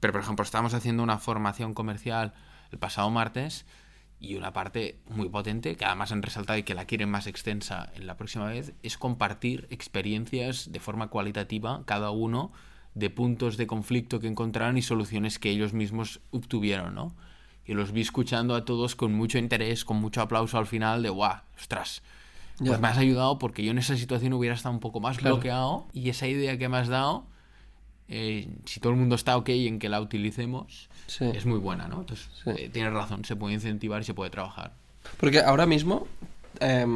[0.00, 2.34] Pero, por ejemplo, estábamos haciendo una formación comercial
[2.70, 3.64] el pasado martes
[4.18, 7.90] y una parte muy potente, que además han resaltado y que la quieren más extensa
[7.94, 12.52] en la próxima vez, es compartir experiencias de forma cualitativa, cada uno
[12.96, 17.14] de puntos de conflicto que encontraron y soluciones que ellos mismos obtuvieron, ¿no?
[17.66, 21.10] Y los vi escuchando a todos con mucho interés, con mucho aplauso al final de,
[21.10, 22.02] guau, ostras,
[22.56, 22.78] pues yeah.
[22.78, 25.36] me has ayudado porque yo en esa situación hubiera estado un poco más claro.
[25.36, 27.26] bloqueado y esa idea que me has dado,
[28.08, 31.26] eh, si todo el mundo está ok en que la utilicemos, sí.
[31.34, 32.00] es muy buena, ¿no?
[32.00, 32.50] Entonces, sí.
[32.56, 34.72] eh, tienes razón, se puede incentivar y se puede trabajar.
[35.18, 36.06] Porque ahora mismo...
[36.60, 36.86] Eh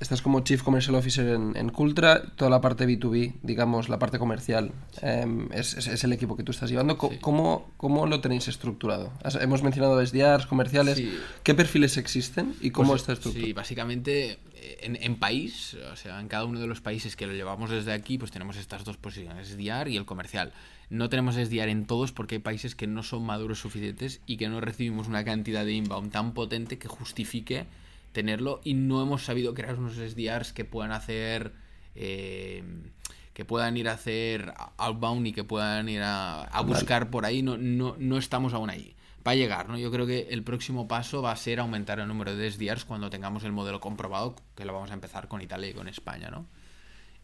[0.00, 4.18] estás como Chief Commercial Officer en, en Cultra, toda la parte B2B, digamos, la parte
[4.18, 6.98] comercial, eh, es, es, es, el equipo que tú estás llevando.
[7.00, 7.18] Sí.
[7.20, 9.12] ¿Cómo, ¿Cómo, lo tenéis estructurado?
[9.40, 10.96] Hemos mencionado SDRs, comerciales.
[10.96, 11.12] Sí.
[11.42, 13.46] ¿Qué perfiles existen y cómo pues, está estructurado?
[13.46, 17.26] Sí, básicamente eh, en, en, país, o sea, en cada uno de los países que
[17.26, 20.52] lo llevamos desde aquí, pues tenemos estas dos posiciones, SDR y el comercial.
[20.88, 24.48] No tenemos SDR en todos porque hay países que no son maduros suficientes y que
[24.48, 27.66] no recibimos una cantidad de inbound tan potente que justifique
[28.12, 31.52] tenerlo y no hemos sabido crear unos SDRs que puedan hacer
[31.94, 32.62] eh,
[33.32, 37.10] que puedan ir a hacer outbound y que puedan ir a, a buscar vale.
[37.10, 38.94] por ahí no, no, no estamos aún ahí
[39.26, 39.78] va a llegar, ¿no?
[39.78, 43.10] Yo creo que el próximo paso va a ser aumentar el número de SDRs cuando
[43.10, 46.46] tengamos el modelo comprobado, que lo vamos a empezar con Italia y con España, ¿no?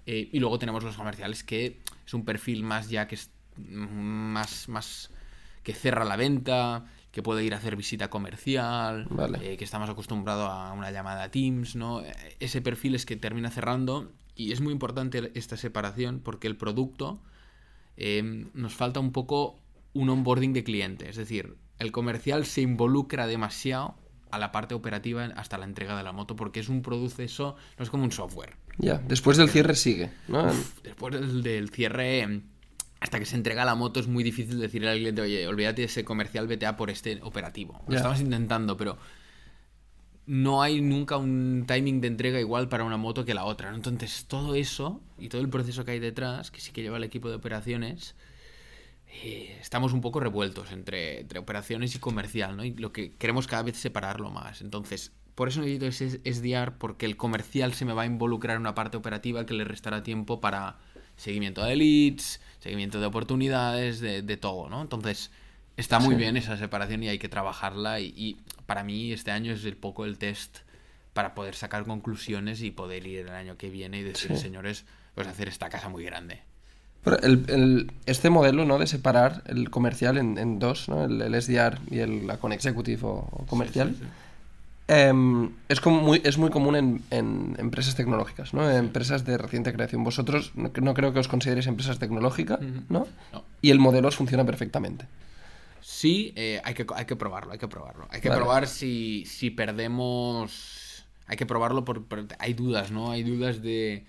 [0.05, 4.68] Eh, y luego tenemos los comerciales, que es un perfil más ya que es más,
[4.68, 5.11] más
[5.62, 6.85] que cerra la venta,
[7.16, 9.38] que puede ir a hacer visita comercial, vale.
[9.40, 12.02] eh, que estamos acostumbrados a una llamada a Teams, ¿no?
[12.40, 17.18] Ese perfil es que termina cerrando y es muy importante esta separación porque el producto
[17.96, 19.59] eh, nos falta un poco
[19.94, 23.94] un onboarding de cliente, es decir, el comercial se involucra demasiado
[24.31, 27.83] a la parte operativa hasta la entrega de la moto porque es un proceso, no
[27.83, 28.57] es como un software.
[28.76, 30.48] Ya, después del cierre sigue, ¿no?
[30.48, 32.42] Uf, después del, del cierre
[33.00, 35.87] hasta que se entrega la moto es muy difícil decirle al cliente, oye, olvídate de
[35.87, 37.74] ese comercial, vete a por este operativo.
[37.87, 37.98] Lo yeah.
[37.98, 38.96] estamos intentando, pero
[40.26, 43.70] no hay nunca un timing de entrega igual para una moto que la otra.
[43.70, 43.76] ¿no?
[43.76, 47.04] Entonces, todo eso y todo el proceso que hay detrás, que sí que lleva el
[47.04, 48.16] equipo de operaciones,
[49.22, 52.64] eh, estamos un poco revueltos entre, entre, operaciones y comercial, ¿no?
[52.64, 54.62] Y lo que queremos cada vez separarlo más.
[54.62, 58.62] Entonces, por eso necesito ese SDR, porque el comercial se me va a involucrar en
[58.62, 60.78] una parte operativa que le restará tiempo para
[61.16, 64.83] seguimiento de leads, seguimiento de oportunidades, de, de todo, ¿no?
[64.83, 65.31] Entonces,
[65.76, 66.20] está muy sí.
[66.20, 69.76] bien esa separación y hay que trabajarla y, y, para mí este año es el
[69.76, 70.59] poco el test
[71.12, 74.42] para poder sacar conclusiones y poder ir el año que viene y decir, sí.
[74.42, 76.40] señores, pues hacer esta casa muy grande.
[77.05, 78.79] Pero el, el, este modelo ¿no?
[78.79, 81.05] de separar el comercial en, en dos, ¿no?
[81.05, 84.05] el, el, SDR y el con executive o, o comercial, sí,
[84.88, 85.12] eh,
[85.68, 88.70] es, como muy, es muy común en, en empresas tecnológicas, ¿no?
[88.70, 90.05] En empresas de reciente creación.
[90.05, 93.07] Vosotros no, no creo que os consideréis empresas tecnológicas, ¿no?
[93.33, 93.44] ¿no?
[93.62, 95.07] Y el modelo os funciona perfectamente.
[95.81, 98.07] Sí, eh, hay, que, hay que probarlo, hay que probarlo.
[98.11, 98.40] Hay que vale.
[98.40, 101.05] probar si, si perdemos...
[101.29, 103.11] Hay que probarlo por, por, Hay dudas, ¿no?
[103.11, 104.05] Hay dudas de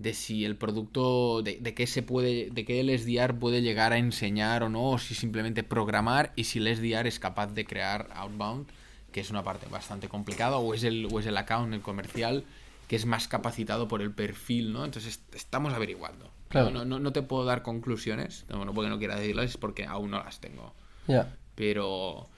[0.00, 3.92] de si el producto, de, de qué se puede, de qué el SDR puede llegar
[3.92, 7.66] a enseñar o no, o si simplemente programar y si el SDR es capaz de
[7.66, 8.66] crear outbound,
[9.12, 12.44] que es una parte bastante complicada, o es el, o es el account, el comercial,
[12.88, 14.84] que es más capacitado por el perfil, ¿no?
[14.84, 16.30] Entonces estamos averiguando.
[16.48, 16.70] Claro.
[16.70, 19.84] No, no, no te puedo dar conclusiones, no, no porque no quiera decirlas, es porque
[19.84, 20.74] aún no las tengo.
[21.06, 21.36] Ya.
[21.54, 22.28] Pero,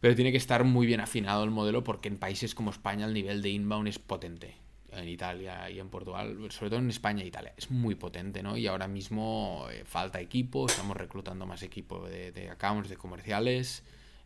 [0.00, 3.14] pero tiene que estar muy bien afinado el modelo porque en países como España el
[3.14, 4.56] nivel de inbound es potente.
[4.90, 8.58] En Italia y en Portugal, sobre todo en España e Italia, es muy potente, ¿no?
[8.58, 13.84] Y ahora mismo eh, falta equipo, estamos reclutando más equipo de, de accounts, de comerciales.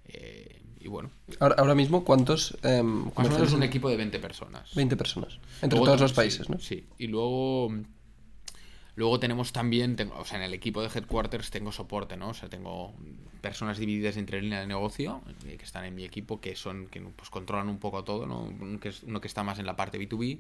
[0.09, 3.53] Eh, y bueno, Ahora, ahora mismo, ¿cuántos más o menos comerciales?
[3.55, 4.75] un equipo de 20 personas.
[4.75, 5.39] 20 personas.
[5.63, 6.59] Entre Luego todos los países, sí, ¿no?
[6.61, 7.73] Sí, y luego,
[8.95, 12.29] luego tenemos también, tengo, o sea, en el equipo de headquarters tengo soporte, ¿no?
[12.31, 12.95] O sea, tengo
[13.41, 17.01] personas divididas entre línea de negocio, eh, que están en mi equipo, que son, que
[17.01, 18.43] pues controlan un poco todo, ¿no?
[18.45, 20.39] Un que es- uno que está más en la parte B2B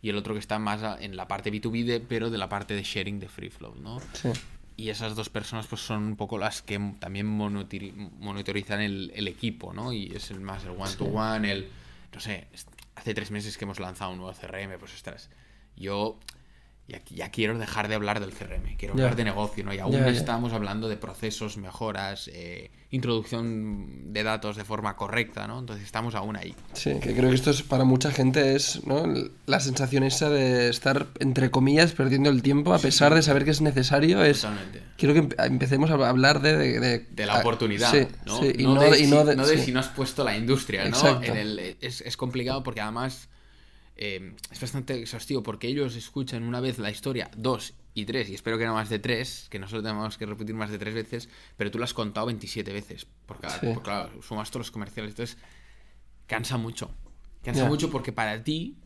[0.00, 2.74] y el otro que está más en la parte B2B, de, pero de la parte
[2.74, 4.00] de sharing de Free Flow, ¿no?
[4.14, 4.30] Sí.
[4.82, 9.72] Y esas dos personas pues son un poco las que también monitorizan el, el equipo,
[9.72, 9.92] ¿no?
[9.92, 11.68] Y es el más el one-to-one, el...
[12.12, 12.48] No sé,
[12.96, 15.30] hace tres meses que hemos lanzado un nuevo CRM, pues ostras,
[15.76, 16.18] yo
[16.92, 19.72] ya, ya quiero dejar de hablar del CRM, quiero hablar de negocio, ¿no?
[19.74, 25.58] Y aún estamos hablando de procesos, mejoras, eh, introducción de datos de forma correcta, ¿no?
[25.60, 26.54] Entonces estamos aún ahí.
[26.72, 29.04] Sí, que creo que esto es para mucha gente es ¿no?
[29.46, 33.50] La sensación esa de estar, entre comillas, perdiendo el tiempo a pesar de saber que
[33.50, 34.22] es necesario.
[34.22, 34.82] Es, Totalmente.
[34.96, 36.56] quiero que empe- empecemos a hablar de...
[36.56, 38.40] De, de- de la oportunidad, Sí, ¿no?
[38.40, 40.88] sí, y no, no, de, si, no de- si has puesto la industria, ¿no?
[40.88, 41.24] Exacto.
[41.24, 43.28] En el- es, es complicado porque además
[43.96, 48.34] eh, es bastante exhaustivo porque ellos escuchan una vez la historia, dos y tres, y
[48.34, 51.28] espero que no más de tres, que nosotros tenemos que repetir más de tres veces,
[51.56, 53.56] pero tú lo has contado 27 veces, porque, Sí.
[53.74, 55.36] porque, claro, sumas todos los comerciales, entonces
[56.26, 56.90] cansa mucho.
[57.42, 58.76] Cansa mucho porque para ti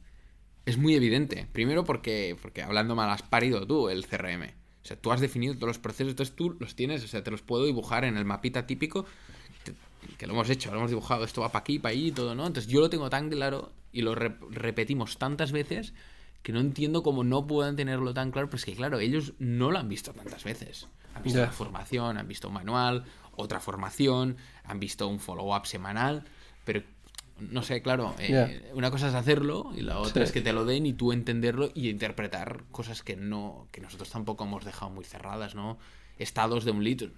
[0.64, 1.46] es muy evidente.
[1.52, 4.42] Primero porque, porque hablando mal has parido tú el CRM.
[4.82, 7.30] O sea, tú has definido todos los procesos, entonces tú los tienes, o sea, te
[7.30, 9.04] los puedo dibujar en el mapita típico,
[10.16, 12.46] que lo hemos hecho, lo hemos dibujado, esto va para aquí, para allí, todo, ¿no?
[12.46, 15.94] Entonces yo lo tengo tan claro y lo rep- repetimos tantas veces
[16.42, 19.78] que no entiendo cómo no puedan tenerlo tan claro, pues que claro, ellos no lo
[19.78, 20.86] han visto tantas veces.
[21.14, 21.46] Han visto Ya.
[21.46, 23.04] la formación, han visto un manual,
[23.36, 26.24] otra formación, han visto un follow-up semanal,
[26.64, 26.82] pero
[27.40, 28.74] no sé, claro, eh, Ya.
[28.74, 30.28] una cosa es hacerlo y la otra Sí.
[30.28, 34.08] es que te lo den y tú entenderlo y interpretar cosas que no que nosotros
[34.10, 35.78] tampoco hemos dejado muy cerradas, ¿no?
[36.18, 37.10] Estados de un lead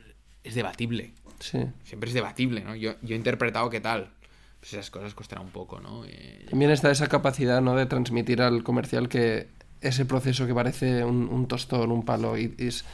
[0.44, 1.58] es debatible, Sí.
[1.84, 2.74] siempre es debatible, ¿no?
[2.74, 4.10] Yo, yo he interpretado qué tal,
[4.60, 6.04] pues esas cosas costará un poco, ¿no?
[6.04, 7.76] Eh, También está esa capacidad ¿no?
[7.76, 9.48] de transmitir al comercial que
[9.80, 12.84] ese proceso que parece un, un tostón, un palo, y, y es-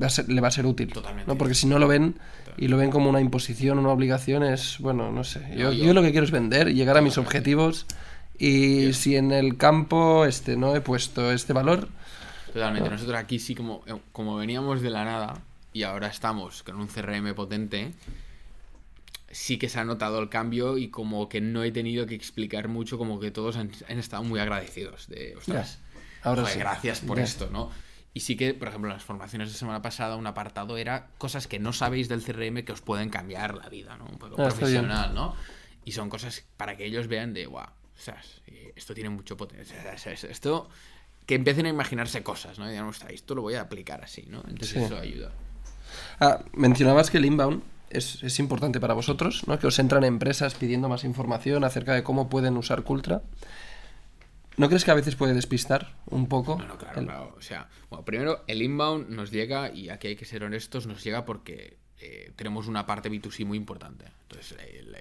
[0.00, 0.90] va a ser- le va a ser útil.
[0.92, 1.30] Totalmente.
[1.30, 1.36] ¿no?
[1.36, 2.16] Porque si no lo ven
[2.56, 5.40] y lo ven como una imposición, una obligación, es, bueno, no sé.
[5.54, 7.84] Yo, No, yo- yo lo que quiero es vender y llegar a mis objetivos.
[8.38, 11.88] Y si en el campo este no he puesto este valor,
[12.52, 12.90] Totalmente.
[12.90, 15.40] Nosotros aquí sí, como, eh, como veníamos de la nada
[15.72, 17.92] y ahora estamos con un CRM potente,
[19.32, 22.68] sí que se ha notado el cambio y como que no he tenido que explicar
[22.68, 25.78] mucho, como que todos han, han estado muy agradecidos de, ostras,
[26.22, 26.60] Ahora joder, sí.
[26.60, 27.70] gracias por esto, ¿no?
[28.14, 31.46] Y sí que, por ejemplo, en las formaciones de semana pasada, un apartado era cosas
[31.46, 34.04] que no sabéis del CRM que os pueden cambiar la vida, ¿no?
[34.04, 35.34] Un poco Ah, profesional, ¿no?
[35.84, 37.64] Y son cosas para que ellos vean de, wow,
[38.76, 39.80] esto tiene mucho potencial.
[40.06, 40.68] Esto,
[41.26, 42.66] que empiecen a imaginarse cosas, ¿no?
[42.66, 44.38] Y digan, esto lo voy a aplicar así, ¿no?
[44.46, 44.78] Entonces Sí.
[44.78, 45.32] eso ayuda.
[46.20, 49.58] Ah, mencionabas que el inbound es, es importante para vosotros, ¿no?
[49.58, 53.22] Que os entran empresas pidiendo más información acerca de cómo pueden usar Cultra.
[54.56, 56.58] ¿No crees que a veces puede despistar un poco?
[56.58, 57.34] No, no, claro, el- claro.
[57.38, 61.02] O sea, bueno, primero el inbound nos llega, y aquí hay que ser honestos, nos
[61.02, 64.04] llega porque eh, tenemos una parte B2C muy importante.
[64.28, 64.94] Entonces, el,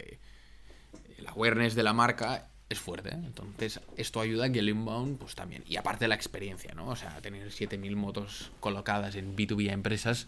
[1.18, 3.10] el awareness de la marca es fuerte.
[3.10, 3.18] ¿eh?
[3.26, 5.64] Entonces, esto ayuda a que el inbound, pues también.
[5.68, 6.88] Y aparte la experiencia, ¿no?
[6.88, 10.28] O sea, tener 7.000 motos colocadas en B2B a empresas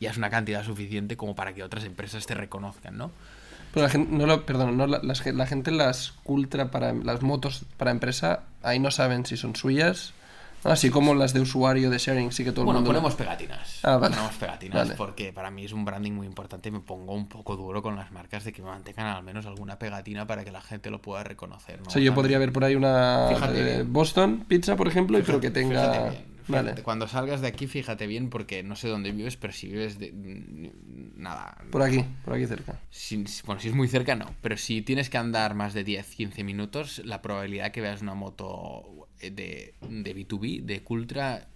[0.00, 3.10] ya es una cantidad suficiente como para que otras empresas te reconozcan, ¿no?
[3.72, 7.20] Pero la gente, no lo, perdón, no, la, ge- la gente las Cultra para las
[7.22, 10.14] motos para empresa, ahí no saben si son suyas.
[10.64, 10.72] ¿no?
[10.72, 12.98] Así como las de usuario de sharing, sí que todo Bueno, el mundo.
[12.98, 13.78] ponemos pegatinas.
[13.84, 14.16] Ah, vale.
[14.16, 14.94] Ponemos pegatinas Vale.
[14.96, 16.70] porque para mí es un branding muy importante.
[16.72, 19.78] Me pongo un poco duro con las marcas de que me mantengan al menos alguna
[19.78, 21.78] pegatina para que la gente lo pueda reconocer.
[21.80, 21.86] ¿no?
[21.86, 23.92] O sea, yo podría ver por ahí una Fíjate bien.
[23.92, 26.12] Boston Pizza, por ejemplo, y pero que Fíjate tenga.
[26.48, 26.82] Vale.
[26.82, 30.12] Cuando salgas de aquí, fíjate bien porque no sé dónde vives, pero si vives de.
[31.14, 31.58] Nada.
[31.70, 32.80] Por aquí, por aquí cerca.
[32.90, 34.34] Si- bueno, si es muy cerca, no.
[34.40, 38.14] Pero si tienes que andar más de 10, 15 minutos, la probabilidad que veas una
[38.14, 41.48] moto eh, de, de B2B, de Cultra,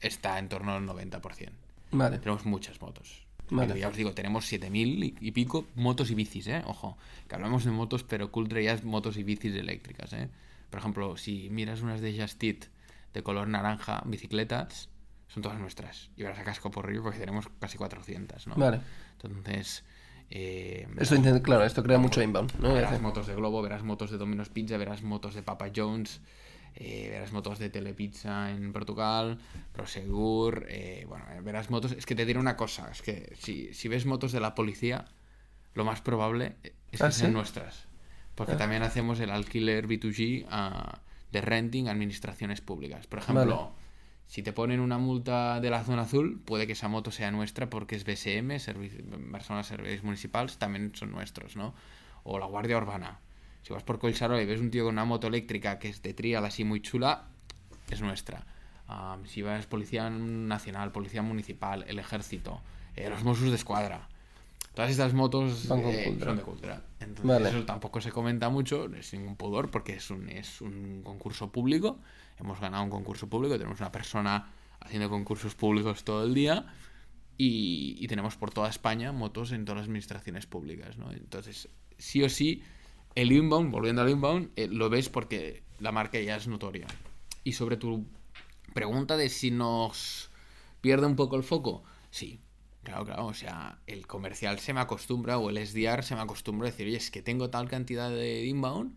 [0.00, 1.50] está en torno al 90%.
[1.92, 2.18] Vale.
[2.18, 3.26] Tenemos muchas motos.
[3.50, 3.68] Vale.
[3.68, 6.62] Pero ya os digo, tenemos 7000 y, pico motos y bicis, ¿eh?
[6.66, 10.28] Ojo, que hablamos de motos, pero Cultra ya es motos y bicis eléctricas, ¿eh?
[10.68, 12.66] Por ejemplo, si miras unas de Just Eat
[13.12, 14.88] de color naranja, bicicletas,
[15.28, 16.10] son todas nuestras.
[16.16, 18.54] Y verás a casco por río porque tenemos casi 400, ¿no?
[18.56, 18.80] Vale.
[19.12, 19.84] Entonces,
[20.30, 22.74] eh, Esto, claro, esto crea mucho inbound, ¿no?
[22.74, 26.20] verás motos de Globo, verás motos de Domino's Pizza, verás motos de Papa Jones,
[26.74, 29.38] eh, verás motos de Telepizza en Portugal,
[29.72, 31.92] Prosegur, eh, bueno, verás motos...
[31.92, 35.06] Es que te diré una cosa, es que si, si ves motos de la policía,
[35.74, 37.34] lo más probable es que ¿Ah, sean sí?
[37.34, 37.86] nuestras.
[38.34, 41.00] Porque también hacemos el alquiler B2G ah,
[41.32, 43.06] de renting a administraciones públicas.
[43.06, 43.68] Por ejemplo, Vale.
[44.26, 47.68] si te ponen una multa de la zona azul, puede que esa moto sea nuestra
[47.70, 51.74] porque es BSM, Servi- Barcelona Serveis Municipals, también son nuestros, ¿no?
[52.24, 53.20] O la Guardia Urbana.
[53.62, 56.14] Si vas por Collserola y ves un tío con una moto eléctrica que es de
[56.14, 57.28] trial así muy chula,
[57.90, 58.46] es nuestra.
[59.26, 62.62] Si vas Policía Nacional, Policía Municipal, el Ejército,
[62.96, 64.08] eh, los Mossos de Escuadra.
[64.74, 66.82] Todas estas motos Van con eh, son de Cultra.
[67.00, 67.48] Entonces Vale.
[67.48, 71.98] eso tampoco se comenta mucho, es ningún pudor porque es un, es un concurso público.
[72.38, 76.66] Hemos ganado un concurso público, tenemos una persona haciendo concursos públicos todo el día
[77.36, 80.96] y, y tenemos por toda España motos en todas las administraciones públicas.
[80.96, 81.10] ¿no?
[81.10, 82.62] Entonces, sí o sí,
[83.14, 86.86] el inbound, volviendo al inbound, eh, lo ves porque la marca ya es notoria.
[87.42, 88.06] Y sobre tu
[88.74, 90.30] pregunta de si nos
[90.80, 92.40] pierde un poco el foco, sí.
[92.88, 96.68] Claro, claro, o sea, el comercial se me acostumbra o el SDR se me acostumbra
[96.68, 98.94] a decir, oye, es que tengo tal cantidad de inbound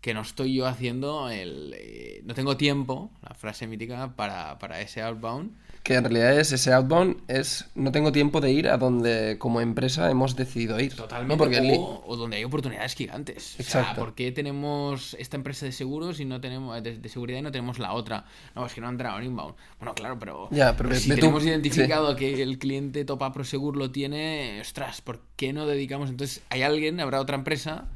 [0.00, 1.74] que no estoy yo haciendo el...
[1.76, 5.50] eh, no tengo tiempo, la frase mítica, para, para ese outbound.
[5.82, 9.60] Que en realidad es ese outbound, es no tengo tiempo de ir a donde como
[9.60, 10.94] empresa hemos decidido ir.
[10.94, 11.34] Totalmente.
[11.34, 11.38] ¿no?
[11.38, 13.54] Porque o, o donde hay oportunidades gigantes.
[13.58, 13.86] O Exacto.
[13.88, 17.42] sea, ¿por qué tenemos esta empresa de seguros y no tenemos de, de seguridad y
[17.42, 18.26] no tenemos la otra?
[18.54, 19.54] No, es que no ha entrado en inbound.
[19.78, 23.32] Bueno, claro, pero, Ya, pero ve- si ve tú- tenemos identificado que el cliente Topa
[23.32, 26.10] Prosegur lo tiene, ostras, ¿por qué no dedicamos?
[26.10, 27.86] Entonces, hay alguien, habrá otra empresa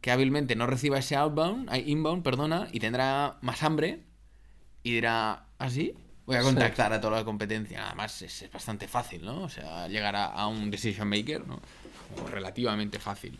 [0.00, 4.00] que hábilmente no reciba ese outbound, inbound, perdona, y tendrá más hambre
[4.82, 5.94] y dirá, ¿así?
[6.26, 6.46] Voy a Sí.
[6.46, 7.86] contactar a toda la competencia.
[7.86, 9.42] Además, es, es bastante fácil, ¿no?
[9.42, 11.60] O sea, llegar a, a un decision maker, ¿no?
[12.24, 13.38] O relativamente fácil.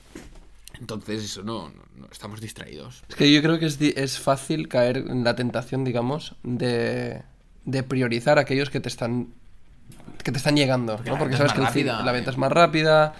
[0.80, 3.02] Entonces, eso no, no- no- estamos distraídos.
[3.08, 7.22] Es que yo creo que es, es fácil caer en la tentación, digamos, de,
[7.64, 9.34] de priorizar a aquellos que te están
[10.24, 11.18] que te están llegando, ¿no?
[11.18, 12.14] Porque sabes es que rápida, la eh.
[12.14, 13.14] venta es más rápida,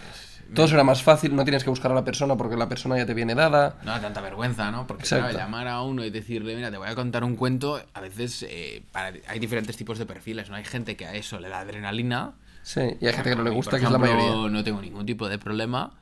[0.55, 3.07] todo será más fácil, no tienes que buscar a la persona porque la persona ya
[3.07, 3.77] te viene dada.
[3.85, 4.87] No tanta vergüenza, ¿no?
[4.87, 8.01] Porque claro, llamar a uno y decirle, mira, te voy a contar un cuento, a
[8.01, 10.57] veces eh, para- hay diferentes tipos de perfiles, ¿no?
[10.57, 12.33] Hay gente que a eso le da adrenalina.
[12.63, 14.51] Sí, y hay gente que no le gusta, por que es la ejemplo, mayoría.
[14.51, 15.93] No tengo ningún tipo de problema.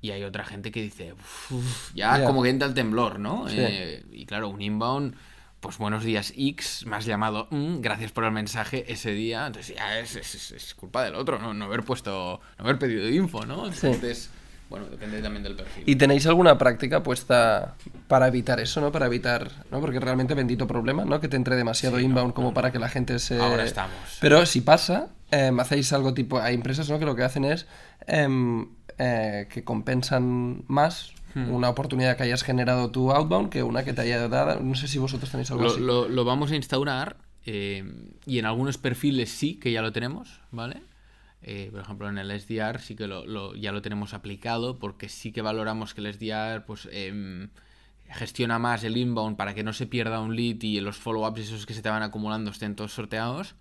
[0.00, 2.24] Y hay otra gente que dice, "Uf, uf", ya Ya.
[2.24, 3.48] como que entra el temblor, ¿no?
[3.48, 3.56] Sí.
[3.58, 5.14] Eh, y claro, un inbound,
[5.60, 9.46] pues buenos días X, más llamado, "Mm, gracias por el mensaje ese día.
[9.46, 11.52] Entonces ya es, es- es- culpa del otro, ¿no?
[11.54, 13.72] No haber puesto, no haber pedido info, ¿no?
[13.72, 13.86] Sí.
[13.88, 14.30] Entonces,
[14.70, 15.82] bueno, depende también del perfil.
[15.86, 17.74] ¿Y tenéis alguna práctica puesta
[18.06, 18.92] para evitar eso, ¿no?
[18.92, 19.80] Para evitar, ¿no?
[19.80, 21.20] Porque realmente bendito problema, ¿no?
[21.20, 23.40] Que te entre demasiado inbound como para que la gente se...
[23.40, 23.94] Ahora estamos.
[24.20, 26.38] Pero si pasa, em, hacéis algo tipo...
[26.40, 26.98] Hay empresas, ¿no?
[26.98, 27.66] Que lo que hacen es
[28.06, 31.50] em, eh, que compensan más Hmm.
[31.52, 34.60] una oportunidad que hayas generado tu outbound que una que te haya dado...
[34.60, 35.80] No sé si vosotros tenéis algo Lo, así.
[35.80, 37.84] lo- lo vamos a instaurar eh,
[38.24, 40.82] y en algunos perfiles sí que ya lo tenemos, ¿vale?
[41.42, 45.10] Eh, por ejemplo, en el SDR sí que lo, lo- ya lo tenemos aplicado porque
[45.10, 47.50] sí que valoramos que el SDR pues, em,
[48.10, 51.66] gestiona más el inbound para que no se pierda un lead y los follow-ups esos
[51.66, 53.54] que se te van acumulando estén todos sorteados.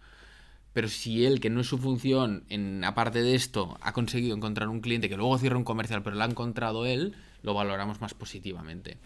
[0.78, 4.70] Pero si él, que no es su función, en, aparte de esto, ha conseguido encontrar
[4.70, 8.14] un cliente que luego cierra un comercial, pero lo ha encontrado él, lo valoramos más
[8.14, 9.00] positivamente.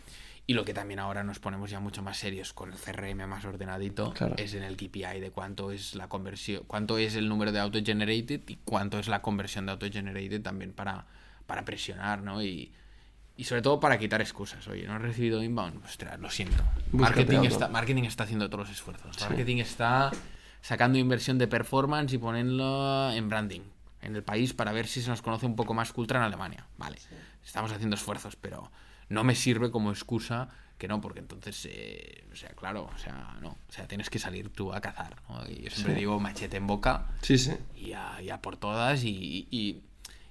[0.46, 3.46] Y lo que también ahora nos ponemos ya mucho más serios con el CRM más
[3.46, 4.36] ordenadito Claro.
[4.38, 8.42] es en el KPI de cuánto es la conversión, cuánto es el número de auto-generated
[8.50, 11.06] y cuánto es la conversión de auto-generated también para,
[11.46, 12.44] para presionar, ¿no?
[12.44, 12.74] Y,
[13.38, 14.68] y sobre todo para quitar excusas.
[14.68, 16.66] Oye, no he recibido inbound, ostras, lo siento.
[16.92, 19.22] Marketing está, marketing está haciendo todos los esfuerzos.
[19.22, 20.12] Marketing está
[20.62, 23.62] sacando inversión de performance y poniéndolo en branding
[24.02, 26.66] en el país para ver si se nos conoce un poco más cultura en Alemania.
[26.78, 26.98] Vale,
[27.46, 28.72] estamos haciendo esfuerzos, pero
[29.10, 33.38] no me sirve como excusa que no, porque entonces, eh, o sea, claro, o sea,
[33.40, 35.44] no, o sea, tienes que salir tú a cazar, ¿no?
[35.48, 37.52] Y yo siempre digo machete en boca Sí, sí.
[37.76, 39.84] y a, y a por todas y, y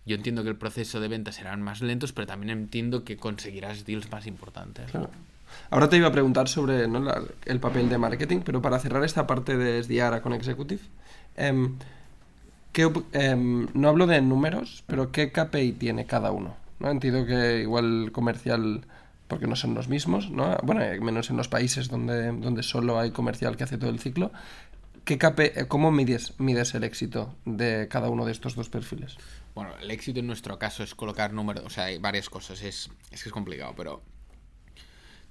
[0.04, 3.84] yo entiendo que el proceso de venta serán más lentos, pero también entiendo que conseguirás
[3.84, 4.92] deals más importantes.
[4.92, 5.08] ¿no?
[5.70, 9.56] Ahora te iba a preguntar sobre el papel de marketing, pero para cerrar esta parte
[9.56, 10.80] de SDR con Executive,
[11.36, 11.76] em,
[12.72, 16.56] ¿qué op- em, no hablo de números, pero ¿qué KPI tiene cada uno?
[16.78, 16.90] ¿no?
[16.90, 18.82] Entiendo que igual comercial,
[19.28, 20.56] porque no son los mismos, ¿no?
[20.62, 24.00] bueno, eh, menos en los países donde, donde solo hay comercial que hace todo el
[24.00, 24.32] ciclo.
[25.04, 29.16] ¿Qué KPI, eh, ¿Cómo mides, mides el éxito de cada uno de estos dos perfiles?
[29.54, 32.90] Bueno, el éxito en nuestro caso es colocar números, o sea, hay varias cosas, es,
[33.10, 34.02] es que es complicado, pero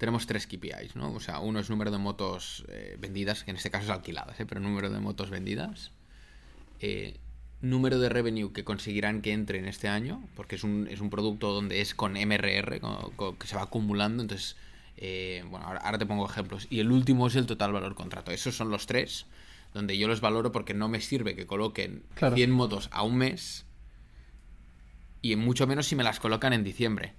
[0.00, 1.12] tenemos tres KPIs, ¿no?
[1.12, 4.40] O sea, uno es número de motos eh, vendidas, que en este caso es alquiladas,
[4.40, 4.46] ¿eh?
[4.46, 5.92] pero número de motos vendidas.
[6.80, 7.18] Eh,
[7.60, 11.10] número de revenue que conseguirán que entre en este año, porque es un, es un
[11.10, 12.80] producto donde es con MRR,
[13.38, 14.56] que se va acumulando, entonces,
[14.96, 16.66] eh, bueno, ahora, te pongo ejemplos.
[16.70, 18.30] Y el último es el total valor contrato.
[18.30, 19.26] Esos son los tres,
[19.74, 23.66] donde yo los valoro porque no me sirve que coloquen 100 motos a un mes
[25.20, 27.12] y mucho menos si me las colocan en diciembre.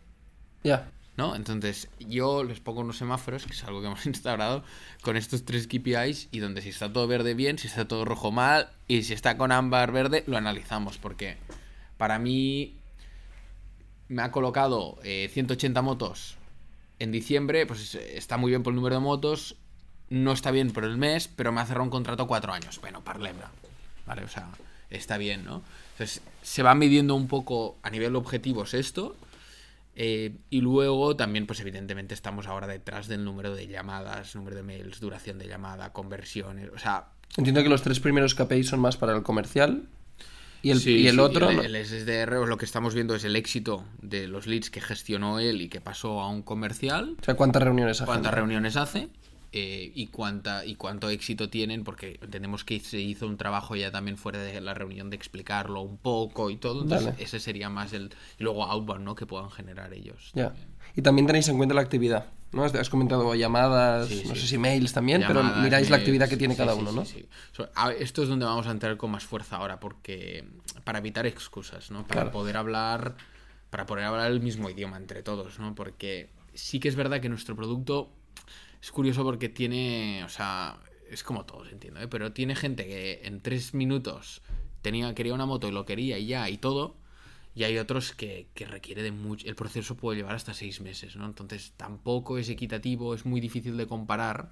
[0.63, 0.89] Ya.
[1.21, 1.35] ¿No?
[1.35, 4.63] Entonces, yo les pongo unos semáforos, que es algo que hemos instaurado,
[5.03, 8.31] con estos tres KPIs y donde si está todo verde bien, si está todo rojo
[8.31, 11.37] mal y si está con ámbar verde, lo analizamos porque
[11.97, 12.75] para mí
[14.07, 16.37] me ha colocado 180 eh, motos
[16.97, 19.57] en diciembre, pues está muy bien por el número de motos,
[20.09, 22.81] no está bien por el mes, pero me ha cerrado un contrato cuatro años.
[22.81, 23.35] Bueno, parlem
[24.07, 24.23] ¿vale?
[24.23, 24.49] O sea,
[24.89, 25.61] está bien, ¿no?
[25.93, 29.15] Entonces, se va midiendo un poco a nivel objetivos esto
[30.03, 34.63] eh, y luego también, pues evidentemente estamos ahora detrás del número de llamadas, número de
[34.63, 37.09] mails, duración de llamada, conversiones, o sea...
[37.37, 39.89] Entiendo que los tres primeros KPIs son más para el comercial.
[40.63, 41.51] Y el, y el otro.
[41.51, 45.61] El, SDR, lo que estamos viendo es el éxito de los leads que gestionó él
[45.61, 47.15] y que pasó a un comercial.
[47.21, 48.07] O sea, ¿cuántas reuniones hace?
[48.07, 49.09] ¿Cuántas reuniones hace?
[49.53, 53.91] Eh, y, cuánta, y cuánto éxito tienen, porque entendemos que se hizo un trabajo ya
[53.91, 56.83] también fuera de la reunión de explicarlo un poco y todo.
[56.83, 58.11] Entonces, ese sería más el.
[58.39, 59.13] Y luego outbound, ¿no?
[59.13, 60.31] Que puedan generar ellos.
[60.35, 60.53] Ya.
[60.95, 62.27] Y también tenéis en cuenta la actividad.
[62.53, 62.63] ¿no?
[62.63, 66.75] Has comentado llamadas, no sé si mails también, pero miráis la actividad que tiene cada
[66.75, 67.03] uno, ¿no?
[67.91, 70.45] esto es donde vamos a entrar con más fuerza ahora, porque
[70.83, 72.05] para evitar excusas, ¿no?
[72.05, 73.15] Para poder hablar,
[73.69, 75.75] para poder hablar el mismo idioma entre todos, ¿no?
[75.75, 78.11] Porque sí que es verdad que nuestro producto
[78.81, 80.79] es curioso porque tiene, o sea,
[81.09, 82.07] es como todos, entiendo, ¿eh?
[82.07, 84.41] pero tiene gente que en tres minutos
[84.81, 86.97] tenía, quería una moto y lo quería y ya y todo.
[87.53, 89.45] Y hay otros que, que requiere de mucho.
[89.45, 91.25] El proceso puede llevar hasta seis meses, ¿no?
[91.25, 94.51] Entonces tampoco es equitativo, es muy difícil de comparar.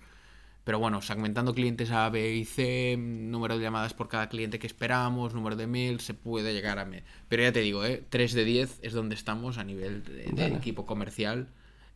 [0.66, 4.68] Pero bueno, segmentando clientes A, B y C, número de llamadas por cada cliente que
[4.68, 6.90] esperamos, número de mails, se puede llegar a...
[7.30, 8.04] Pero ya te digo, ¿eh?
[8.10, 11.48] 3 de 10 es donde estamos a nivel de equipo comercial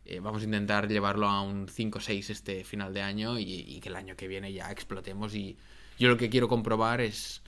[0.06, 3.80] eh, vamos a intentar llevarlo a un 5 o 6 este final de año y,
[3.80, 5.34] que el año que viene ya explotemos.
[5.34, 5.56] Y
[5.98, 7.42] yo lo que quiero comprobar es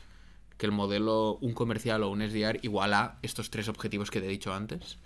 [0.56, 4.30] que el modelo, un comercial o un SDR, iguala estos tres objetivos que te he
[4.30, 4.98] dicho antes,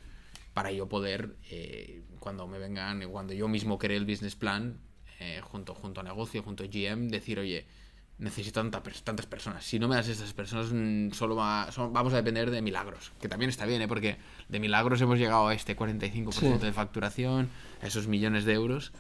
[0.55, 4.79] para yo poder, eh, cuando me vengan, cuando yo mismo cree el business plan,
[5.19, 7.67] eh, junto, junto a negocio, junto a GM, decir, oye,
[8.21, 9.65] necesito tantas personas.
[9.65, 13.13] Si no me das estas personas, mm, solo vamos a depender de milagros.
[13.21, 13.89] Que también está bien, ¿eh?
[13.89, 14.19] porque
[14.49, 17.49] de milagros hemos llegado a este 45% de facturación,
[17.83, 18.93] a esos millones de euros.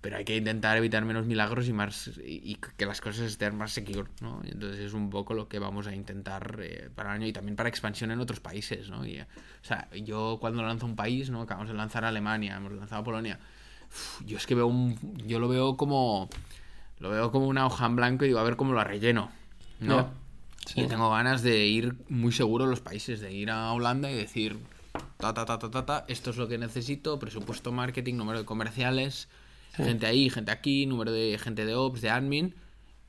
[0.00, 3.70] Pero hay que intentar evitar menos milagros y más y, que las cosas estén más
[3.70, 4.40] secure, ¿no?
[4.42, 7.54] entonces es un poco lo que vamos a intentar eh, para el año y también
[7.54, 9.06] para expansión en otros países, ¿no?
[9.06, 9.26] Y, o
[9.62, 11.42] sea, yo cuando lanzo un país, ¿no?
[11.42, 13.38] Acabamos de lanzar Alemania, hemos lanzado Polonia.
[14.26, 14.98] yo es que veo un...
[15.24, 16.28] Yo lo veo como
[17.02, 19.30] lo veo como una hoja en blanco y digo, a ver cómo lo relleno.
[19.80, 20.08] ¿No?
[20.76, 24.14] Y tengo ganas de ir muy seguro a los países, de ir a Holanda y
[24.14, 24.56] decir,
[25.16, 29.28] ta, ta, ta, ta, ta, esto es lo que necesito, presupuesto marketing, número de comerciales,
[29.72, 32.54] gente ahí, gente aquí, número de gente de ops, de admin,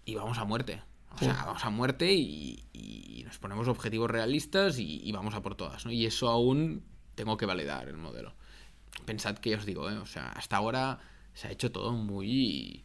[0.05, 0.81] y vamos a muerte.
[1.15, 5.85] O sea, vamos a muerte y, nos ponemos objetivos realistas y, vamos a por todas,
[5.85, 5.91] ¿no?
[5.91, 6.83] Y eso aún
[7.13, 8.33] tengo que validar el modelo.
[9.05, 9.97] Pensad que os digo, ¿eh?
[9.99, 10.99] O sea, hasta ahora
[11.35, 12.83] se ha hecho todo muy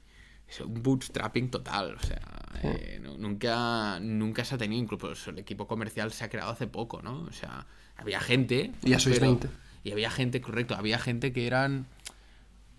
[0.49, 1.95] es un bootstrapping total.
[1.95, 2.21] O sea,
[2.63, 7.03] eh, nunca, nunca se ha tenido, incluso el equipo comercial se ha creado hace poco,
[7.03, 7.23] ¿no?
[7.23, 8.73] O sea, había gente.
[8.83, 9.49] Y ya sois 20.
[9.85, 11.87] Y había gente, correcto, había gente que eran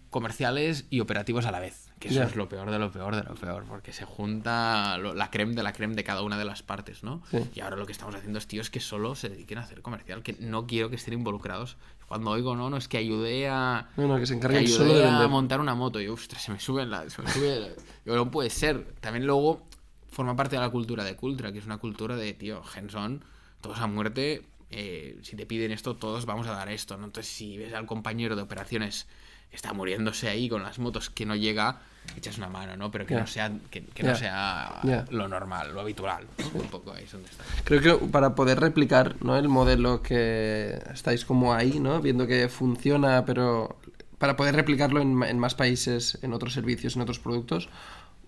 [0.09, 1.89] comerciales y operativos a la vez.
[1.99, 5.29] Que eso es lo peor de lo peor de lo peor, porque se junta la
[5.29, 7.21] creme de la creme de cada una de las partes, ¿no?
[7.53, 10.23] Y ahora lo que estamos haciendo es tíos que solo se dediquen a hacer comercial,
[10.23, 11.77] que no quiero que estén involucrados.
[12.09, 13.87] Cuando oigo, no, no, es que ayudé a.
[13.95, 16.01] No, no, que se encarguen solo de a montar una moto.
[16.01, 17.07] Y, ostras, se me sube la.
[17.07, 18.95] Se me sube no puede ser.
[18.99, 19.61] También luego
[20.09, 23.23] forma parte de la cultura de Cultra, que es una cultura de, tío, Genson,
[23.61, 24.41] todos a muerte.
[24.71, 27.05] Eh, si te piden esto, todos vamos a dar esto, ¿no?
[27.05, 29.05] Entonces, si ves al compañero de operaciones
[29.51, 31.81] está muriéndose ahí con las motos que no llega,
[32.17, 32.91] echas una mano, ¿no?
[32.91, 36.25] Pero que no sea, que, no sea lo normal, lo habitual.
[36.53, 37.43] Un poco ahí es donde está.
[37.63, 39.37] Creo que para poder replicar ¿no?
[39.37, 42.01] el modelo que estáis como ahí, ¿no?
[42.01, 43.77] Viendo que funciona, pero
[44.17, 47.69] para poder replicarlo en, en más países, en otros servicios, en otros productos,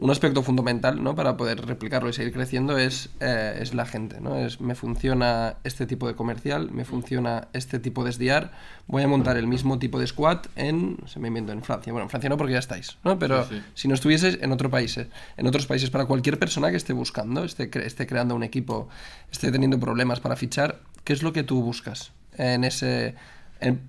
[0.02, 1.14] un aspecto fundamental ¿no?
[1.14, 4.20] para poder replicarlo y seguir creciendo es, eh, es la gente.
[4.20, 4.36] ¿no?
[4.36, 8.50] Es, me funciona este tipo de comercial, me funciona este tipo de SDR,
[8.88, 11.94] voy a montar el mismo tipo de squad en, se me invento, en Francia.
[11.94, 13.20] Bueno, en Francia no porque ya estáis, ¿no?
[13.20, 16.94] pero si no estuvieses en otro país, en otros países, para cualquier persona que esté
[16.94, 18.90] buscando, esté, esté creando un equipo,
[19.32, 22.12] esté teniendo problemas para fichar, ¿qué es lo que tú buscas?
[22.38, 23.14] En ese,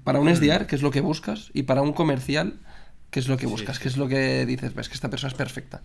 [0.05, 1.51] para un SDR, ¿qué es lo que buscas?
[1.55, 2.59] Y para un comercial,
[3.13, 3.77] ¿Qué es lo que Sí, buscas?
[3.77, 3.83] sí.
[3.83, 4.75] ¿Qué es lo que dices?
[4.75, 5.83] Ves que esta persona es perfecta.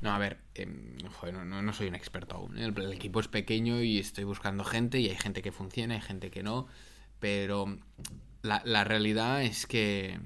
[0.00, 2.56] No, a ver, em, joder, no, no- no soy un experto aún.
[2.58, 2.64] ¿eh?
[2.64, 6.00] El, el equipo es pequeño y estoy buscando gente y hay gente que funciona, hay
[6.00, 6.66] gente que no.
[7.18, 7.78] Pero
[8.42, 10.18] la, la realidad es que...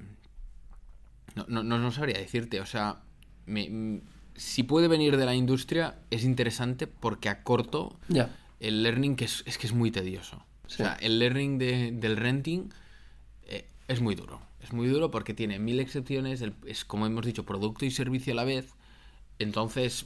[1.35, 3.01] No, no, no- sabría decirte, o sea,
[3.45, 4.01] me-
[4.35, 7.99] si puede venir de la industria es interesante porque a corto
[8.61, 10.45] el learning que es, es que es muy tedioso.
[10.67, 10.75] Sí.
[10.75, 12.69] O sea, el learning de- del renting
[13.47, 14.39] eh, es muy duro.
[14.61, 18.31] Es muy duro porque tiene mil excepciones, el- es como hemos dicho, producto y servicio
[18.31, 18.73] a la vez.
[19.39, 20.05] Entonces,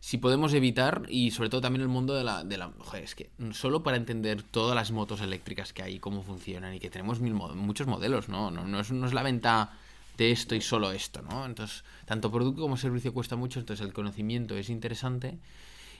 [0.00, 2.72] si podemos evitar, y sobre todo también el mundo de la, de la...
[3.00, 6.90] Es que solo para entender todas las motos eléctricas que hay, cómo funcionan y que
[6.90, 8.50] tenemos mil muchos modelos, ¿no?
[8.50, 9.72] No, no, es, no es la venta
[10.16, 11.46] de esto y solo esto, ¿no?
[11.46, 15.38] Entonces, tanto producto como servicio cuesta mucho, entonces el conocimiento es interesante.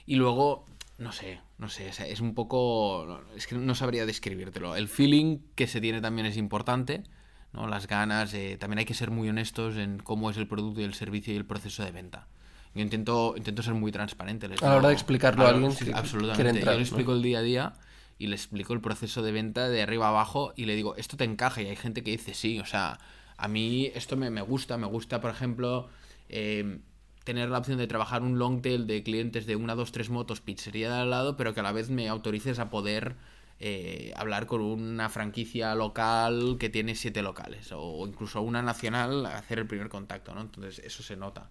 [0.04, 0.64] Y luego,
[0.98, 3.22] no sé, no sé, o sea, es un poco...
[3.36, 4.74] Es que no sabría describírtelo.
[4.74, 7.04] El feeling que se tiene también es importante,
[7.52, 7.68] ¿no?
[7.68, 10.84] Las ganas, eh, también hay que ser muy honestos en cómo es el producto y
[10.84, 12.26] el servicio y el proceso de venta.
[12.74, 14.48] Yo intento, intento ser muy transparente.
[14.48, 16.48] les A la hora de explicarlo a alguien sí, que absolutamente.
[16.48, 16.82] entrar, Yo le ¿no?
[16.82, 17.72] explico el día a día
[18.18, 21.16] y le explico el proceso de venta de arriba a abajo y le digo, esto
[21.16, 21.60] te encaja.
[21.62, 22.98] Y hay gente que dice, sí, o sea,
[23.36, 24.78] a mí esto me, me gusta.
[24.78, 25.88] Me gusta, por ejemplo,
[26.28, 26.78] eh,
[27.24, 30.40] tener la opción de trabajar un long tail de clientes de una, dos, tres motos,
[30.40, 33.16] pizzería de al lado, pero que a la vez me autorices a poder
[33.60, 39.60] eh, hablar con una franquicia local que tiene siete locales o incluso una nacional, hacer
[39.60, 40.40] el primer contacto, ¿no?
[40.40, 41.50] Entonces eso se nota.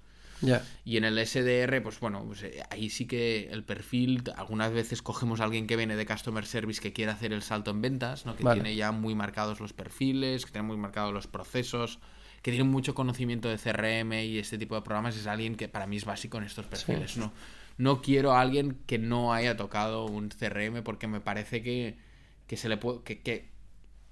[0.85, 5.01] Y en el SDR, pues bueno, pues eh, ahí sí que el perfil, algunas veces
[5.01, 8.25] cogemos a alguien que viene de Customer Service que quiere hacer el salto en ventas,
[8.25, 8.35] ¿no?
[8.35, 8.61] que Vale.
[8.61, 11.99] tiene ya muy marcados los perfiles, que tiene muy marcados los procesos,
[12.41, 15.85] que tiene mucho conocimiento de CRM y este tipo de programas, es alguien que para
[15.85, 17.17] mí es básico en estos perfiles.
[17.17, 17.31] No,
[17.77, 21.97] no quiero a alguien que no haya tocado un CRM porque me parece que,
[22.47, 23.51] que se le puede, que, que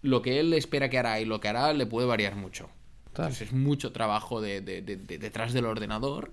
[0.02, 2.70] lo que él espera que hará y lo que hará le puede variar mucho.
[3.10, 6.32] Entonces es mucho trabajo de, de- de- de- detrás del ordenador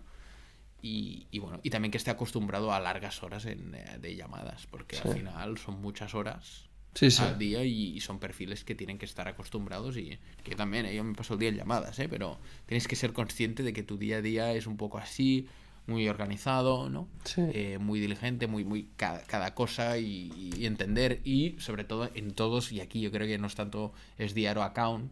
[0.83, 4.67] y, y bueno, y también que esté acostumbrado a largas horas en, eh, de llamadas,
[4.67, 7.23] porque al final son muchas horas Sí, sí.
[7.23, 10.87] al día y, y son perfiles que tienen que estar acostumbrados y que yo también,
[10.87, 12.09] eh, yo me paso el día en llamadas, ¿eh?
[12.09, 15.47] pero tienes que ser consciente de que tu día a día es un poco así,
[15.87, 17.09] muy organizado, ¿no?
[17.53, 22.33] Eh, muy diligente, muy, muy cada, cada cosa y, y entender y sobre todo en
[22.33, 25.11] todos, y aquí yo creo que no es tanto es diario account,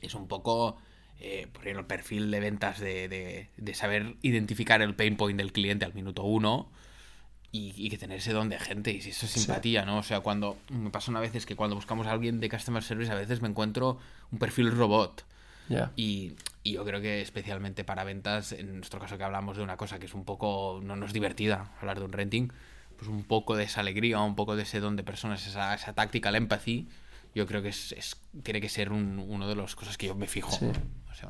[0.00, 0.76] es un poco
[1.20, 5.84] eh, el perfil de ventas de, de- de saber identificar el pain point del cliente
[5.84, 6.70] al minuto uno
[7.52, 9.98] y, y que tener ese don de gente y si eso es simpatía, ¿no?
[9.98, 12.82] O sea, cuando me pasa una vez es que cuando buscamos a alguien de customer
[12.82, 13.98] service a veces me encuentro
[14.30, 15.24] un perfil robot
[15.68, 15.90] Ya.
[15.96, 19.76] y, y yo creo que especialmente para ventas, en nuestro caso que hablamos de una
[19.76, 22.48] cosa que es un poco, no, no es divertida, hablar de un renting,
[22.96, 25.92] pues un poco de esa alegría, un poco de ese don de personas, esa, esa
[25.94, 26.86] táctica, la empathy,
[27.34, 30.14] yo creo que es, es- tiene que ser un, uno de las cosas que yo
[30.14, 30.52] me fijo.
[30.52, 30.66] Sí.
[31.10, 31.28] O sea,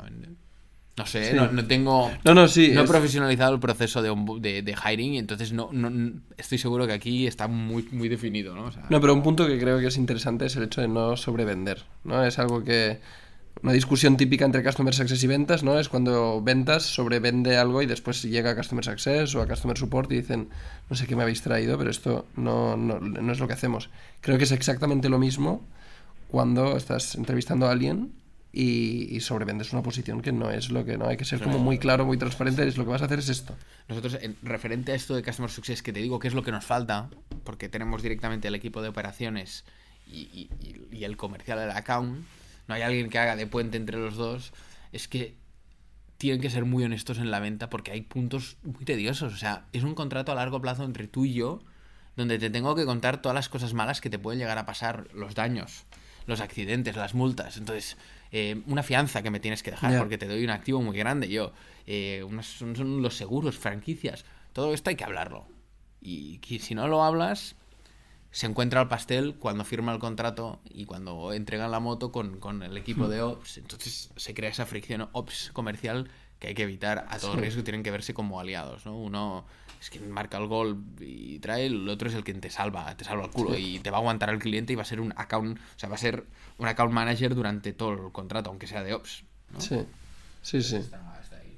[0.97, 1.37] no sé, Sí.
[1.37, 2.11] no, no tengo...
[2.25, 2.73] No, no, sí.
[2.75, 6.21] No he es- profesionalizado el proceso de, de, de hiring y entonces no, no, no-
[6.37, 8.65] estoy seguro que aquí está muy, muy definido, ¿no?
[8.65, 10.89] O sea, No, pero un punto que creo que es interesante es el hecho de
[10.89, 12.25] no sobrevender, ¿no?
[12.25, 13.01] Es algo que...
[13.63, 15.79] Una discusión típica entre Customer Success y ventas, ¿no?
[15.79, 20.11] Es cuando ventas sobrevende algo y después llega a Customer Success o a Customer Support
[20.13, 20.49] y dicen,
[20.89, 23.91] no sé qué me habéis traído, pero esto no, no, no es lo que hacemos.
[24.23, 25.67] Creo que es exactamente lo mismo
[26.31, 28.13] cuando estás entrevistando a alguien
[28.53, 31.07] y, y sobrevendes una posición que no es lo que no.
[31.07, 33.29] Hay que ser como muy claro, muy transparente, es lo que vas a hacer es
[33.29, 33.57] esto.
[33.89, 36.51] Nosotros, en, referente a esto de Customer Success, que te digo que es lo que
[36.53, 37.09] nos falta,
[37.45, 39.65] porque tenemos directamente el equipo de operaciones
[40.07, 40.49] y,
[40.91, 42.25] y- el comercial del account,
[42.69, 44.53] no hay alguien que haga de puente entre los dos,
[44.93, 45.35] es que
[46.19, 49.33] tienen que ser muy honestos en la venta porque hay puntos muy tediosos.
[49.33, 51.63] O sea, es un contrato a largo plazo entre tú y yo,
[52.17, 55.09] donde te tengo que contar todas las cosas malas que te pueden llegar a pasar,
[55.15, 55.85] los daños,
[56.27, 57.57] los accidentes, las multas.
[57.57, 57.97] Entonces,
[58.33, 61.29] eh, una fianza que me tienes que dejar porque te doy un activo muy grande.
[61.29, 61.53] Yo,
[61.87, 64.25] eh, unos- son, son los seguros, franquicias.
[64.53, 65.47] Todo esto hay que hablarlo.
[66.01, 67.57] Y que si no lo hablas,
[68.31, 72.63] se encuentra el pastel cuando firma el contrato y cuando entregan la moto con, con
[72.63, 73.59] el equipo de Ops.
[73.59, 76.09] Entonces se crea esa fricción Ops comercial
[76.39, 77.65] que hay que evitar a todo riesgo.
[77.65, 78.87] Tienen que verse como aliados.
[78.87, 78.97] ¿no?
[78.97, 79.45] Uno
[79.81, 83.05] es quien marca el gol y trae, el otro es el quien te salva, te
[83.05, 85.13] salva el culo y te va a aguantar el cliente y va a ser un
[85.17, 86.25] account, o sea, va a ser
[86.59, 89.25] un account manager durante todo el contrato, aunque sea de Ops.
[89.53, 89.61] ¿no?
[89.61, 89.81] Sí,
[90.43, 90.77] sí, sí.
[90.77, 91.57] Está- está ahí.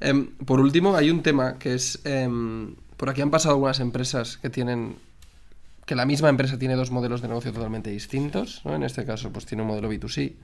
[0.00, 2.00] Em, por último, hay un tema que es.
[2.04, 4.96] em, por aquí han pasado algunas empresas que tienen.
[5.84, 8.62] que la misma empresa tiene dos modelos de negocio totalmente distintos.
[8.64, 8.74] ¿no?
[8.76, 10.34] En este caso, pues tiene un modelo B2C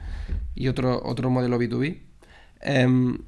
[0.57, 2.01] y otro, otro modelo B2B.
[2.61, 3.21] Em, y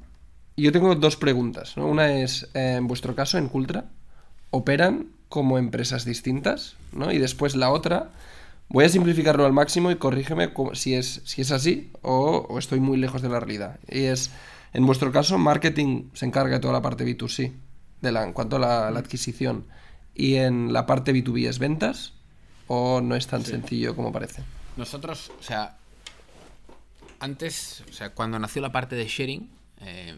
[0.57, 1.77] yo tengo dos preguntas.
[1.77, 1.87] ¿no?
[1.87, 3.85] Una es: eh, en vuestro caso, en Cultra,
[4.49, 6.75] ¿operan como empresas distintas?
[6.91, 7.11] ¿no?
[7.11, 8.09] Y después la otra.
[8.73, 12.57] Voy a simplificarlo al máximo y corrígeme co- si es, si es así o, o
[12.57, 13.79] estoy muy lejos de la realidad.
[13.89, 14.31] Y es,
[14.71, 17.51] en vuestro caso, marketing se encarga de toda la parte B2C,
[17.99, 19.65] de la, en cuanto a la, la adquisición.
[20.15, 22.13] Y en la parte B2B es ventas
[22.67, 24.41] o no es tan sencillo como parece.
[24.77, 25.75] Nosotros, o sea,
[27.19, 29.49] antes, o sea, cuando nació la parte de sharing,
[29.81, 30.15] eh,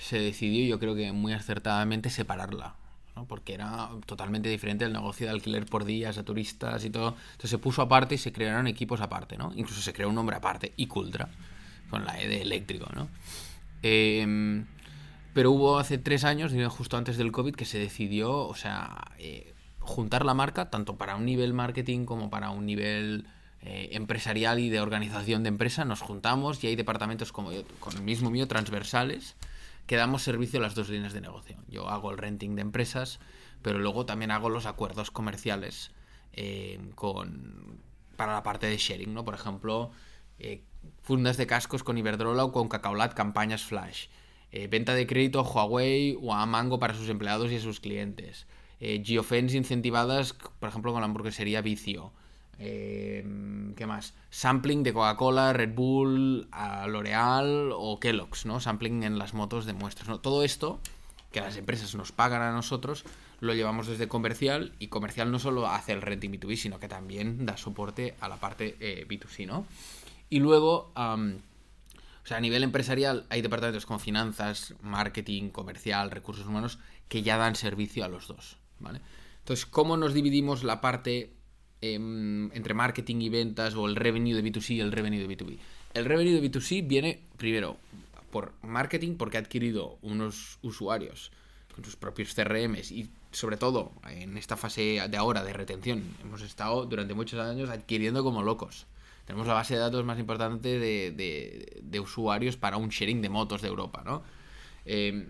[0.00, 2.74] se decidió, yo creo que muy acertadamente, separarla.
[3.16, 3.26] ¿no?
[3.26, 7.16] Porque era totalmente diferente el negocio de alquiler por días a turistas y todo.
[7.32, 9.52] Entonces se puso aparte y se crearon equipos aparte, ¿no?
[9.56, 11.28] Incluso se creó un nombre aparte, Icultra,
[11.90, 13.08] con la E de eléctrico, ¿no?
[13.82, 14.64] Eh,
[15.32, 19.54] pero hubo hace tres años, justo antes del COVID, que se decidió, o sea, eh,
[19.78, 23.26] juntar la marca, tanto para un nivel marketing como para un nivel
[23.62, 25.84] eh, empresarial y de organización de empresa.
[25.84, 29.36] Nos juntamos y hay departamentos como yo, con el mismo mío, transversales,
[29.90, 31.56] que damos servicio a las dos líneas de negocio.
[31.66, 33.18] Yo hago el renting de empresas,
[33.60, 35.90] pero luego también hago los acuerdos comerciales
[36.32, 37.82] eh, con,
[38.14, 39.24] para la parte de sharing, ¿no?
[39.24, 39.90] Por ejemplo,
[40.38, 40.62] eh,
[41.02, 44.06] fundas de cascos con Iberdrola o con Cacaolat, campañas flash.
[44.52, 47.80] Eh, venta de crédito a Huawei o a Mango para sus empleados y a sus
[47.80, 48.46] clientes.
[48.78, 52.12] Eh, geofence incentivadas, por ejemplo, con la hamburguesería Vicio.
[52.62, 53.24] Eh,
[53.74, 54.14] ¿Qué más?
[54.28, 56.48] Sampling de Coca-Cola, Red Bull,
[56.86, 58.60] L'Oreal o Kellogg's, ¿no?
[58.60, 60.20] Sampling en las motos de muestras, ¿no?
[60.20, 60.78] Todo esto
[61.32, 63.04] que las empresas nos pagan a nosotros,
[63.40, 67.46] lo llevamos desde comercial y comercial no solo hace el renting B2B, sino que también
[67.46, 69.64] da soporte a la parte eh, B2C, ¿no?
[70.28, 76.78] Y luego, o sea, a nivel empresarial hay departamentos como finanzas, marketing, comercial, recursos humanos,
[77.08, 79.00] que ya dan servicio a los dos, ¿vale?
[79.38, 81.32] Entonces, ¿cómo nos dividimos la parte
[81.82, 85.58] em, entre marketing y ventas o el revenue de B2C y el revenue de B2B?
[85.94, 87.76] El revenue de B2C viene primero
[88.30, 91.32] por marketing porque ha adquirido unos usuarios
[91.74, 96.42] con sus propios CRMs y sobre todo en esta fase de ahora de retención hemos
[96.42, 98.86] estado durante muchos años adquiriendo como locos.
[99.24, 101.12] Tenemos la base de datos más importante de,
[101.82, 104.22] de- usuarios para un sharing de motos de Europa, ¿no?
[104.86, 105.28] Eh,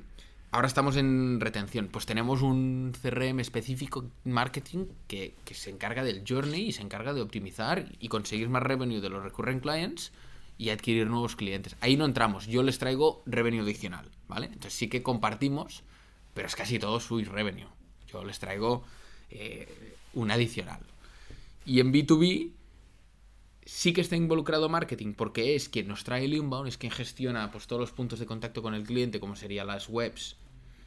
[0.50, 1.88] ahora estamos en retención.
[1.88, 7.22] Pues tenemos un CRM específico marketing que, se encarga del journey y se encarga de
[7.22, 10.12] optimizar y conseguir más revenue de los recurrent clients
[10.58, 11.76] y adquirir nuevos clientes.
[11.80, 12.46] Ahí no entramos.
[12.46, 14.46] Yo les traigo revenue adicional, ¿vale?
[14.46, 15.82] Entonces sí que compartimos,
[16.34, 17.68] pero es casi todo su revenue.
[18.12, 18.84] Yo les traigo
[19.30, 20.80] eh, un adicional.
[21.64, 22.50] Y en B2B
[23.64, 27.50] sí que está involucrado marketing porque es quien nos trae el inbound, es quien gestiona
[27.52, 30.36] pues, todos los puntos de contacto con el cliente, como serían las webs,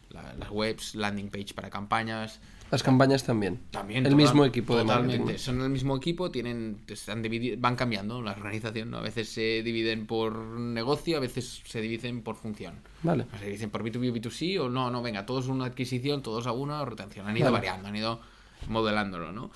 [0.10, 2.40] la- las webs, landing page para campañas.
[2.72, 3.60] Las campañas también.
[3.70, 4.00] También.
[4.06, 5.20] El total- mismo equipo de Totalmente.
[5.20, 5.40] marketing.
[5.40, 7.24] Son el mismo equipo, tienen, están
[7.60, 8.98] van cambiando la organización, ¿no?
[8.98, 12.76] A veces se dividen por negocio, a veces se dividen por función.
[13.04, 13.28] Vale.
[13.34, 16.48] O se dicen por B2B o B2C, o no, no, venga, todos una adquisición, todos
[16.48, 17.28] a una retención.
[17.28, 17.58] Han ido Vale.
[17.58, 18.20] variando, han ido
[18.68, 19.52] modelándolo, ¿no?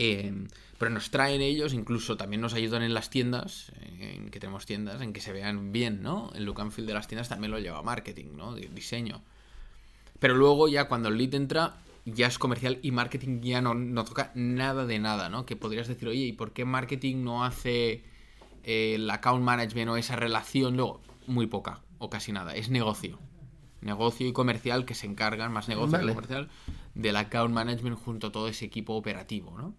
[0.00, 0.32] Eh,
[0.78, 5.00] pero nos traen ellos, incluso también nos ayudan en las tiendas, en que tenemos tiendas,
[5.02, 6.30] en que se vean bien, ¿no?
[6.36, 8.54] El look and feel de las tiendas también lo lleva marketing, ¿no?
[8.54, 9.22] Di- Diseño.
[10.20, 11.74] Pero luego ya cuando el lead entra,
[12.04, 15.44] ya es comercial y marketing ya no, no toca nada de nada, ¿no?
[15.46, 18.04] Que podrías decir, oye, ¿y por qué marketing no hace
[18.62, 20.76] eh, el account management o esa relación?
[20.76, 22.54] Luego, muy poca o casi nada.
[22.54, 23.18] Es negocio.
[23.80, 26.06] Negocio y comercial que se encargan, más negocio Vale.
[26.06, 26.48] que comercial,
[26.94, 29.74] del account management junto a todo ese equipo operativo, ¿no?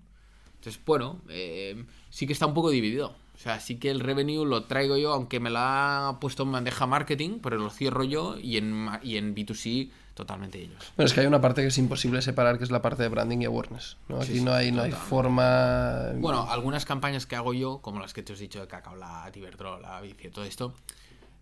[0.59, 3.15] Entonces, bueno, eh, sí que está un poco dividido.
[3.35, 6.51] O sea, sí que el revenue lo traigo yo, aunque me la ha puesto en
[6.51, 10.91] bandeja marketing, pero lo cierro yo y en, y en B2C totalmente ellos.
[10.97, 13.07] Bueno, es que hay una parte que es imposible separar, que es la parte de
[13.07, 13.95] branding y awareness.
[14.09, 14.17] ¿no?
[14.17, 16.11] Aquí Sí, sí, no hay, no hay forma.
[16.15, 20.01] Bueno, algunas campañas que hago yo, como las que te he dicho de Cacaolat, Iberdrola,
[20.01, 20.73] Vicio, todo esto,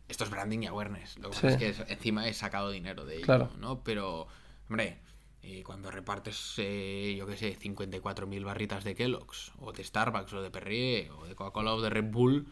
[0.07, 1.17] esto es branding y awareness.
[1.17, 3.49] Lo que pasa es que encima he sacado dinero de ello, Claro.
[3.59, 3.79] ¿no?
[3.83, 4.27] Pero,
[4.69, 4.99] hombre,
[5.49, 10.41] eh, cuando repartes, eh, yo qué sé, 54.000 barritas de Kellogg's, o de Starbucks, o
[10.41, 12.47] de Perrier, o de Coca-Cola, o de Red Bull,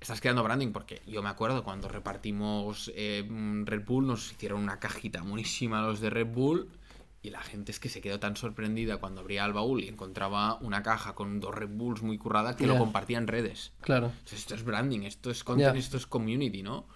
[0.00, 3.22] estás creando branding, porque yo me acuerdo cuando repartimos eh,
[3.64, 6.70] Red Bull, nos hicieron una cajita buenísima los de Red Bull,
[7.22, 10.54] y la gente es que se quedó tan sorprendida cuando abría el baúl y encontraba
[10.60, 12.78] una caja con dos Red Bulls muy curradas que lo Ya.
[12.78, 13.72] compartía en redes.
[13.80, 14.06] Claro.
[14.06, 16.86] Entonces, esto es branding, esto es content, esto es community, ¿no?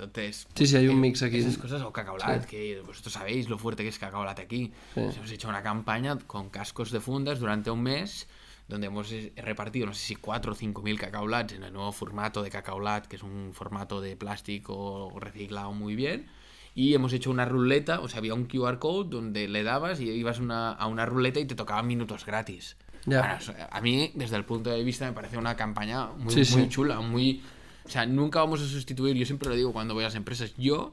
[0.00, 1.38] Entonces, Sí, sí, hay un eh, mix aquí.
[1.38, 2.48] Esas cosas, o Cacaolat, Sí.
[2.48, 4.72] que vosotros sabéis lo fuerte que es Cacaolat aquí.
[4.94, 5.00] Sí.
[5.00, 8.28] Hemos hecho una campaña con cascos de fundas durante un mes,
[8.68, 12.42] donde hemos repartido, no sé si 4 o 5 mil Cacaolats en el nuevo formato
[12.42, 16.26] de Cacaolat, que es un formato de plástico reciclado muy bien.
[16.74, 20.10] Y hemos hecho una ruleta, o sea, había un QR code donde le dabas y
[20.10, 22.76] ibas una- a una ruleta y te tocaban minutos gratis.
[23.04, 23.20] Ya.
[23.46, 26.68] Bueno, a mí, desde el punto de vista, me parece una campaña muy, Sí, muy
[26.68, 27.42] chula, muy...
[27.88, 30.54] O sea, nunca vamos a sustituir, yo siempre lo digo cuando voy a las empresas,
[30.58, 30.92] yo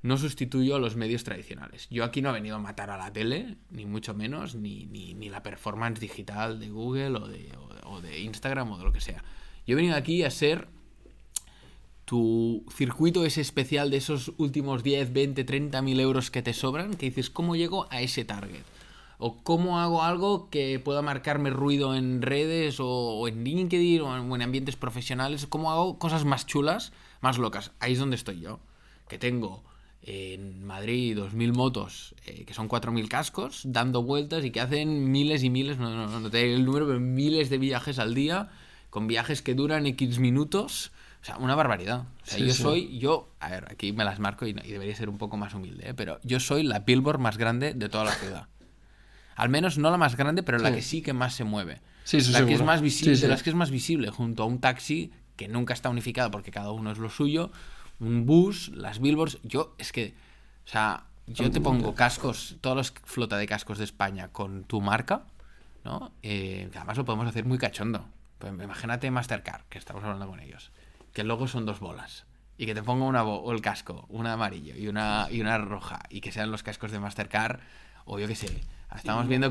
[0.00, 1.88] no sustituyo a los medios tradicionales.
[1.90, 5.12] Yo aquí no he venido a matar a la tele, ni mucho menos, ni, ni,
[5.12, 7.52] ni la performance digital de Google o de,
[7.84, 9.22] o, de Instagram o de lo que sea.
[9.66, 10.68] Yo he venido aquí a ser
[12.06, 16.94] tu circuito ese especial de esos últimos 10, 20, 30 mil euros que te sobran,
[16.94, 18.62] que dices, ¿cómo llego a ese target?
[19.24, 24.16] O cómo hago algo que pueda marcarme ruido en redes o, o en LinkedIn o
[24.16, 25.46] en, o en ambientes profesionales.
[25.46, 27.70] ¿Cómo hago cosas más chulas, más locas?
[27.78, 28.58] Ahí es donde estoy yo.
[29.08, 29.62] Que tengo
[30.02, 35.44] en Madrid 2.000 motos, eh, que son 4.000 cascos, dando vueltas y que hacen miles
[35.44, 38.50] y miles, no, no, no te el número, pero miles de viajes al día,
[38.90, 40.90] con viajes que duran X minutos.
[41.20, 42.00] O sea, una barbaridad.
[42.00, 42.62] O sea, Sí, yo sí.
[42.62, 45.54] soy, yo, a ver, aquí me las marco y, y debería ser un poco más
[45.54, 45.94] humilde, ¿eh?
[45.94, 48.48] pero yo soy la billboard más grande de toda la ciudad.
[49.36, 50.74] Al menos no la más grande, pero la Sí.
[50.76, 51.80] que sí que más se mueve.
[52.04, 52.64] Sí, eso la que es seguro.
[52.66, 53.22] más visible, Sí, sí.
[53.22, 56.50] de las que es más visible, junto a un taxi que nunca está unificado porque
[56.50, 57.50] cada uno es lo suyo,
[58.00, 59.38] un bus, las billboards.
[59.42, 60.14] Yo, es que,
[60.66, 64.80] o sea, yo te pongo cascos, toda la flota de cascos de España con tu
[64.80, 65.22] marca,
[65.84, 66.12] ¿no?
[66.22, 68.04] Eh, que además lo podemos hacer muy cachondo.
[68.38, 70.72] Pues imagínate Mastercard, que estamos hablando con ellos,
[71.12, 72.24] que el logo son dos bolas.
[72.58, 76.00] Y que te ponga una o el casco, una amarillo y una, y una roja,
[76.10, 77.60] y que sean los cascos de Mastercard,
[78.04, 78.60] o yo qué sé.
[78.96, 79.48] Estamos viendo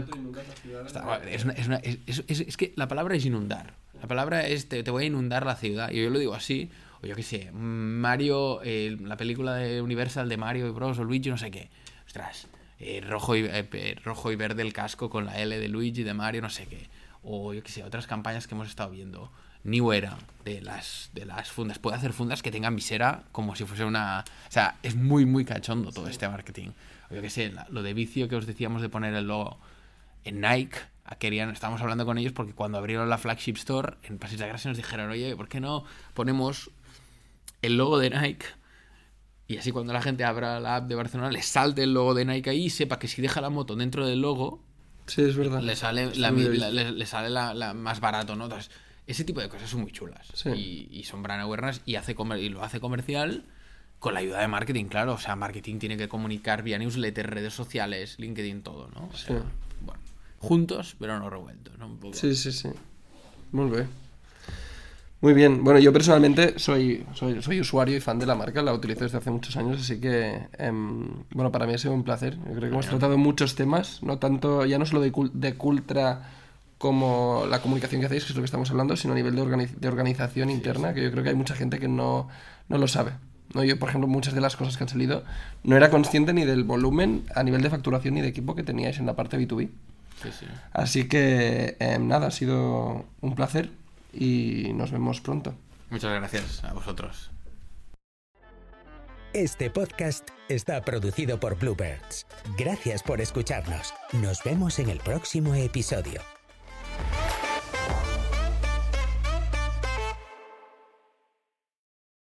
[0.86, 3.74] Está- es, una- es una- es- que la palabra es inundar.
[4.02, 5.92] La palabra es te, te voy a inundar la ciudad.
[5.92, 6.70] Y yo lo digo así.
[7.04, 11.00] O yo qué sé, Mario, eh, la película de Universal de Mario y Bros.
[11.00, 11.70] o Luigi, no sé qué.
[12.06, 12.48] Ostras,
[12.80, 16.14] eh, rojo, y, eh, rojo y verde el casco con la L de Luigi, de
[16.14, 16.90] Mario, no sé qué.
[17.24, 19.32] O yo qué sé, otras campañas que hemos estado viendo.
[19.64, 21.80] New Era, de las, de las fundas.
[21.80, 24.24] Puede hacer fundas que tengan visera como si fuese una...
[24.48, 26.70] O sea, es muy, muy cachondo todo este marketing.
[27.10, 29.60] O yo qué sé, lo de vicio que os decíamos de poner el logo
[30.24, 30.78] en Nike
[31.20, 34.70] querían, estábamos hablando con ellos porque cuando abrieron la flagship store en Paseo de Gracia
[34.70, 35.84] nos dijeron, oye, ¿por qué no
[36.14, 36.72] ponemos
[37.62, 38.46] el logo de Nike?
[39.48, 42.24] Y así cuando la gente abra la app de Barcelona le salte el logo de
[42.26, 44.64] Nike ahí y sepa que si deja la moto dentro del logo,
[45.08, 45.62] Sí, es verdad.
[45.62, 48.46] le sale, la, le, le sale la, la más barato, ¿no?
[48.46, 48.72] Entonces,
[49.12, 50.28] ese tipo de cosas son muy chulas.
[50.34, 50.50] Sí.
[50.50, 53.46] Y, y son brand awareness y, hace y lo hace comercial
[54.00, 55.14] con la ayuda de marketing, claro.
[55.14, 59.10] O sea, marketing tiene que comunicar vía newsletter, redes sociales, LinkedIn, todo, ¿no?
[59.14, 59.44] O sea, Sí.
[59.86, 60.02] bueno,
[60.40, 61.86] juntos, pero no revueltos, ¿no?
[61.88, 62.14] Un poco.
[62.16, 62.70] Sí, sí, sí.
[63.52, 63.88] Muy bien.
[65.22, 65.64] Muy bien.
[65.64, 69.20] Bueno, yo personalmente soy, soy, soy usuario y fan de la marca, la utilizo desde
[69.20, 72.38] hace muchos años, así que, em, bueno, para mí ha sido un placer.
[72.38, 76.28] Yo creo que hemos tratado muchos temas, no tanto, ya no solo de, de Cultra
[76.82, 79.42] como la comunicación que hacéis, que es lo que estamos hablando, sino a nivel de,
[79.44, 82.28] organi- de organización interna, que yo creo que hay mucha gente que no,
[82.68, 83.12] no lo sabe.
[83.54, 83.64] ¿no?
[83.64, 85.24] Yo, por ejemplo, muchas de las cosas que han salido,
[85.64, 88.98] no era consciente ni del volumen a nivel de facturación ni de equipo que teníais
[88.98, 89.70] en la parte B2B.
[90.24, 90.46] Sí, sí.
[90.74, 93.70] Así que eh, nada, ha sido un placer
[94.14, 95.54] y nos vemos pronto.
[95.92, 97.30] Muchas gracias a vosotros.
[99.34, 102.26] Este podcast está producido por Bluebirds.
[102.58, 103.94] Gracias por escucharnos.
[104.14, 106.22] Nos vemos en el próximo episodio.
[107.10, 107.41] Thank you.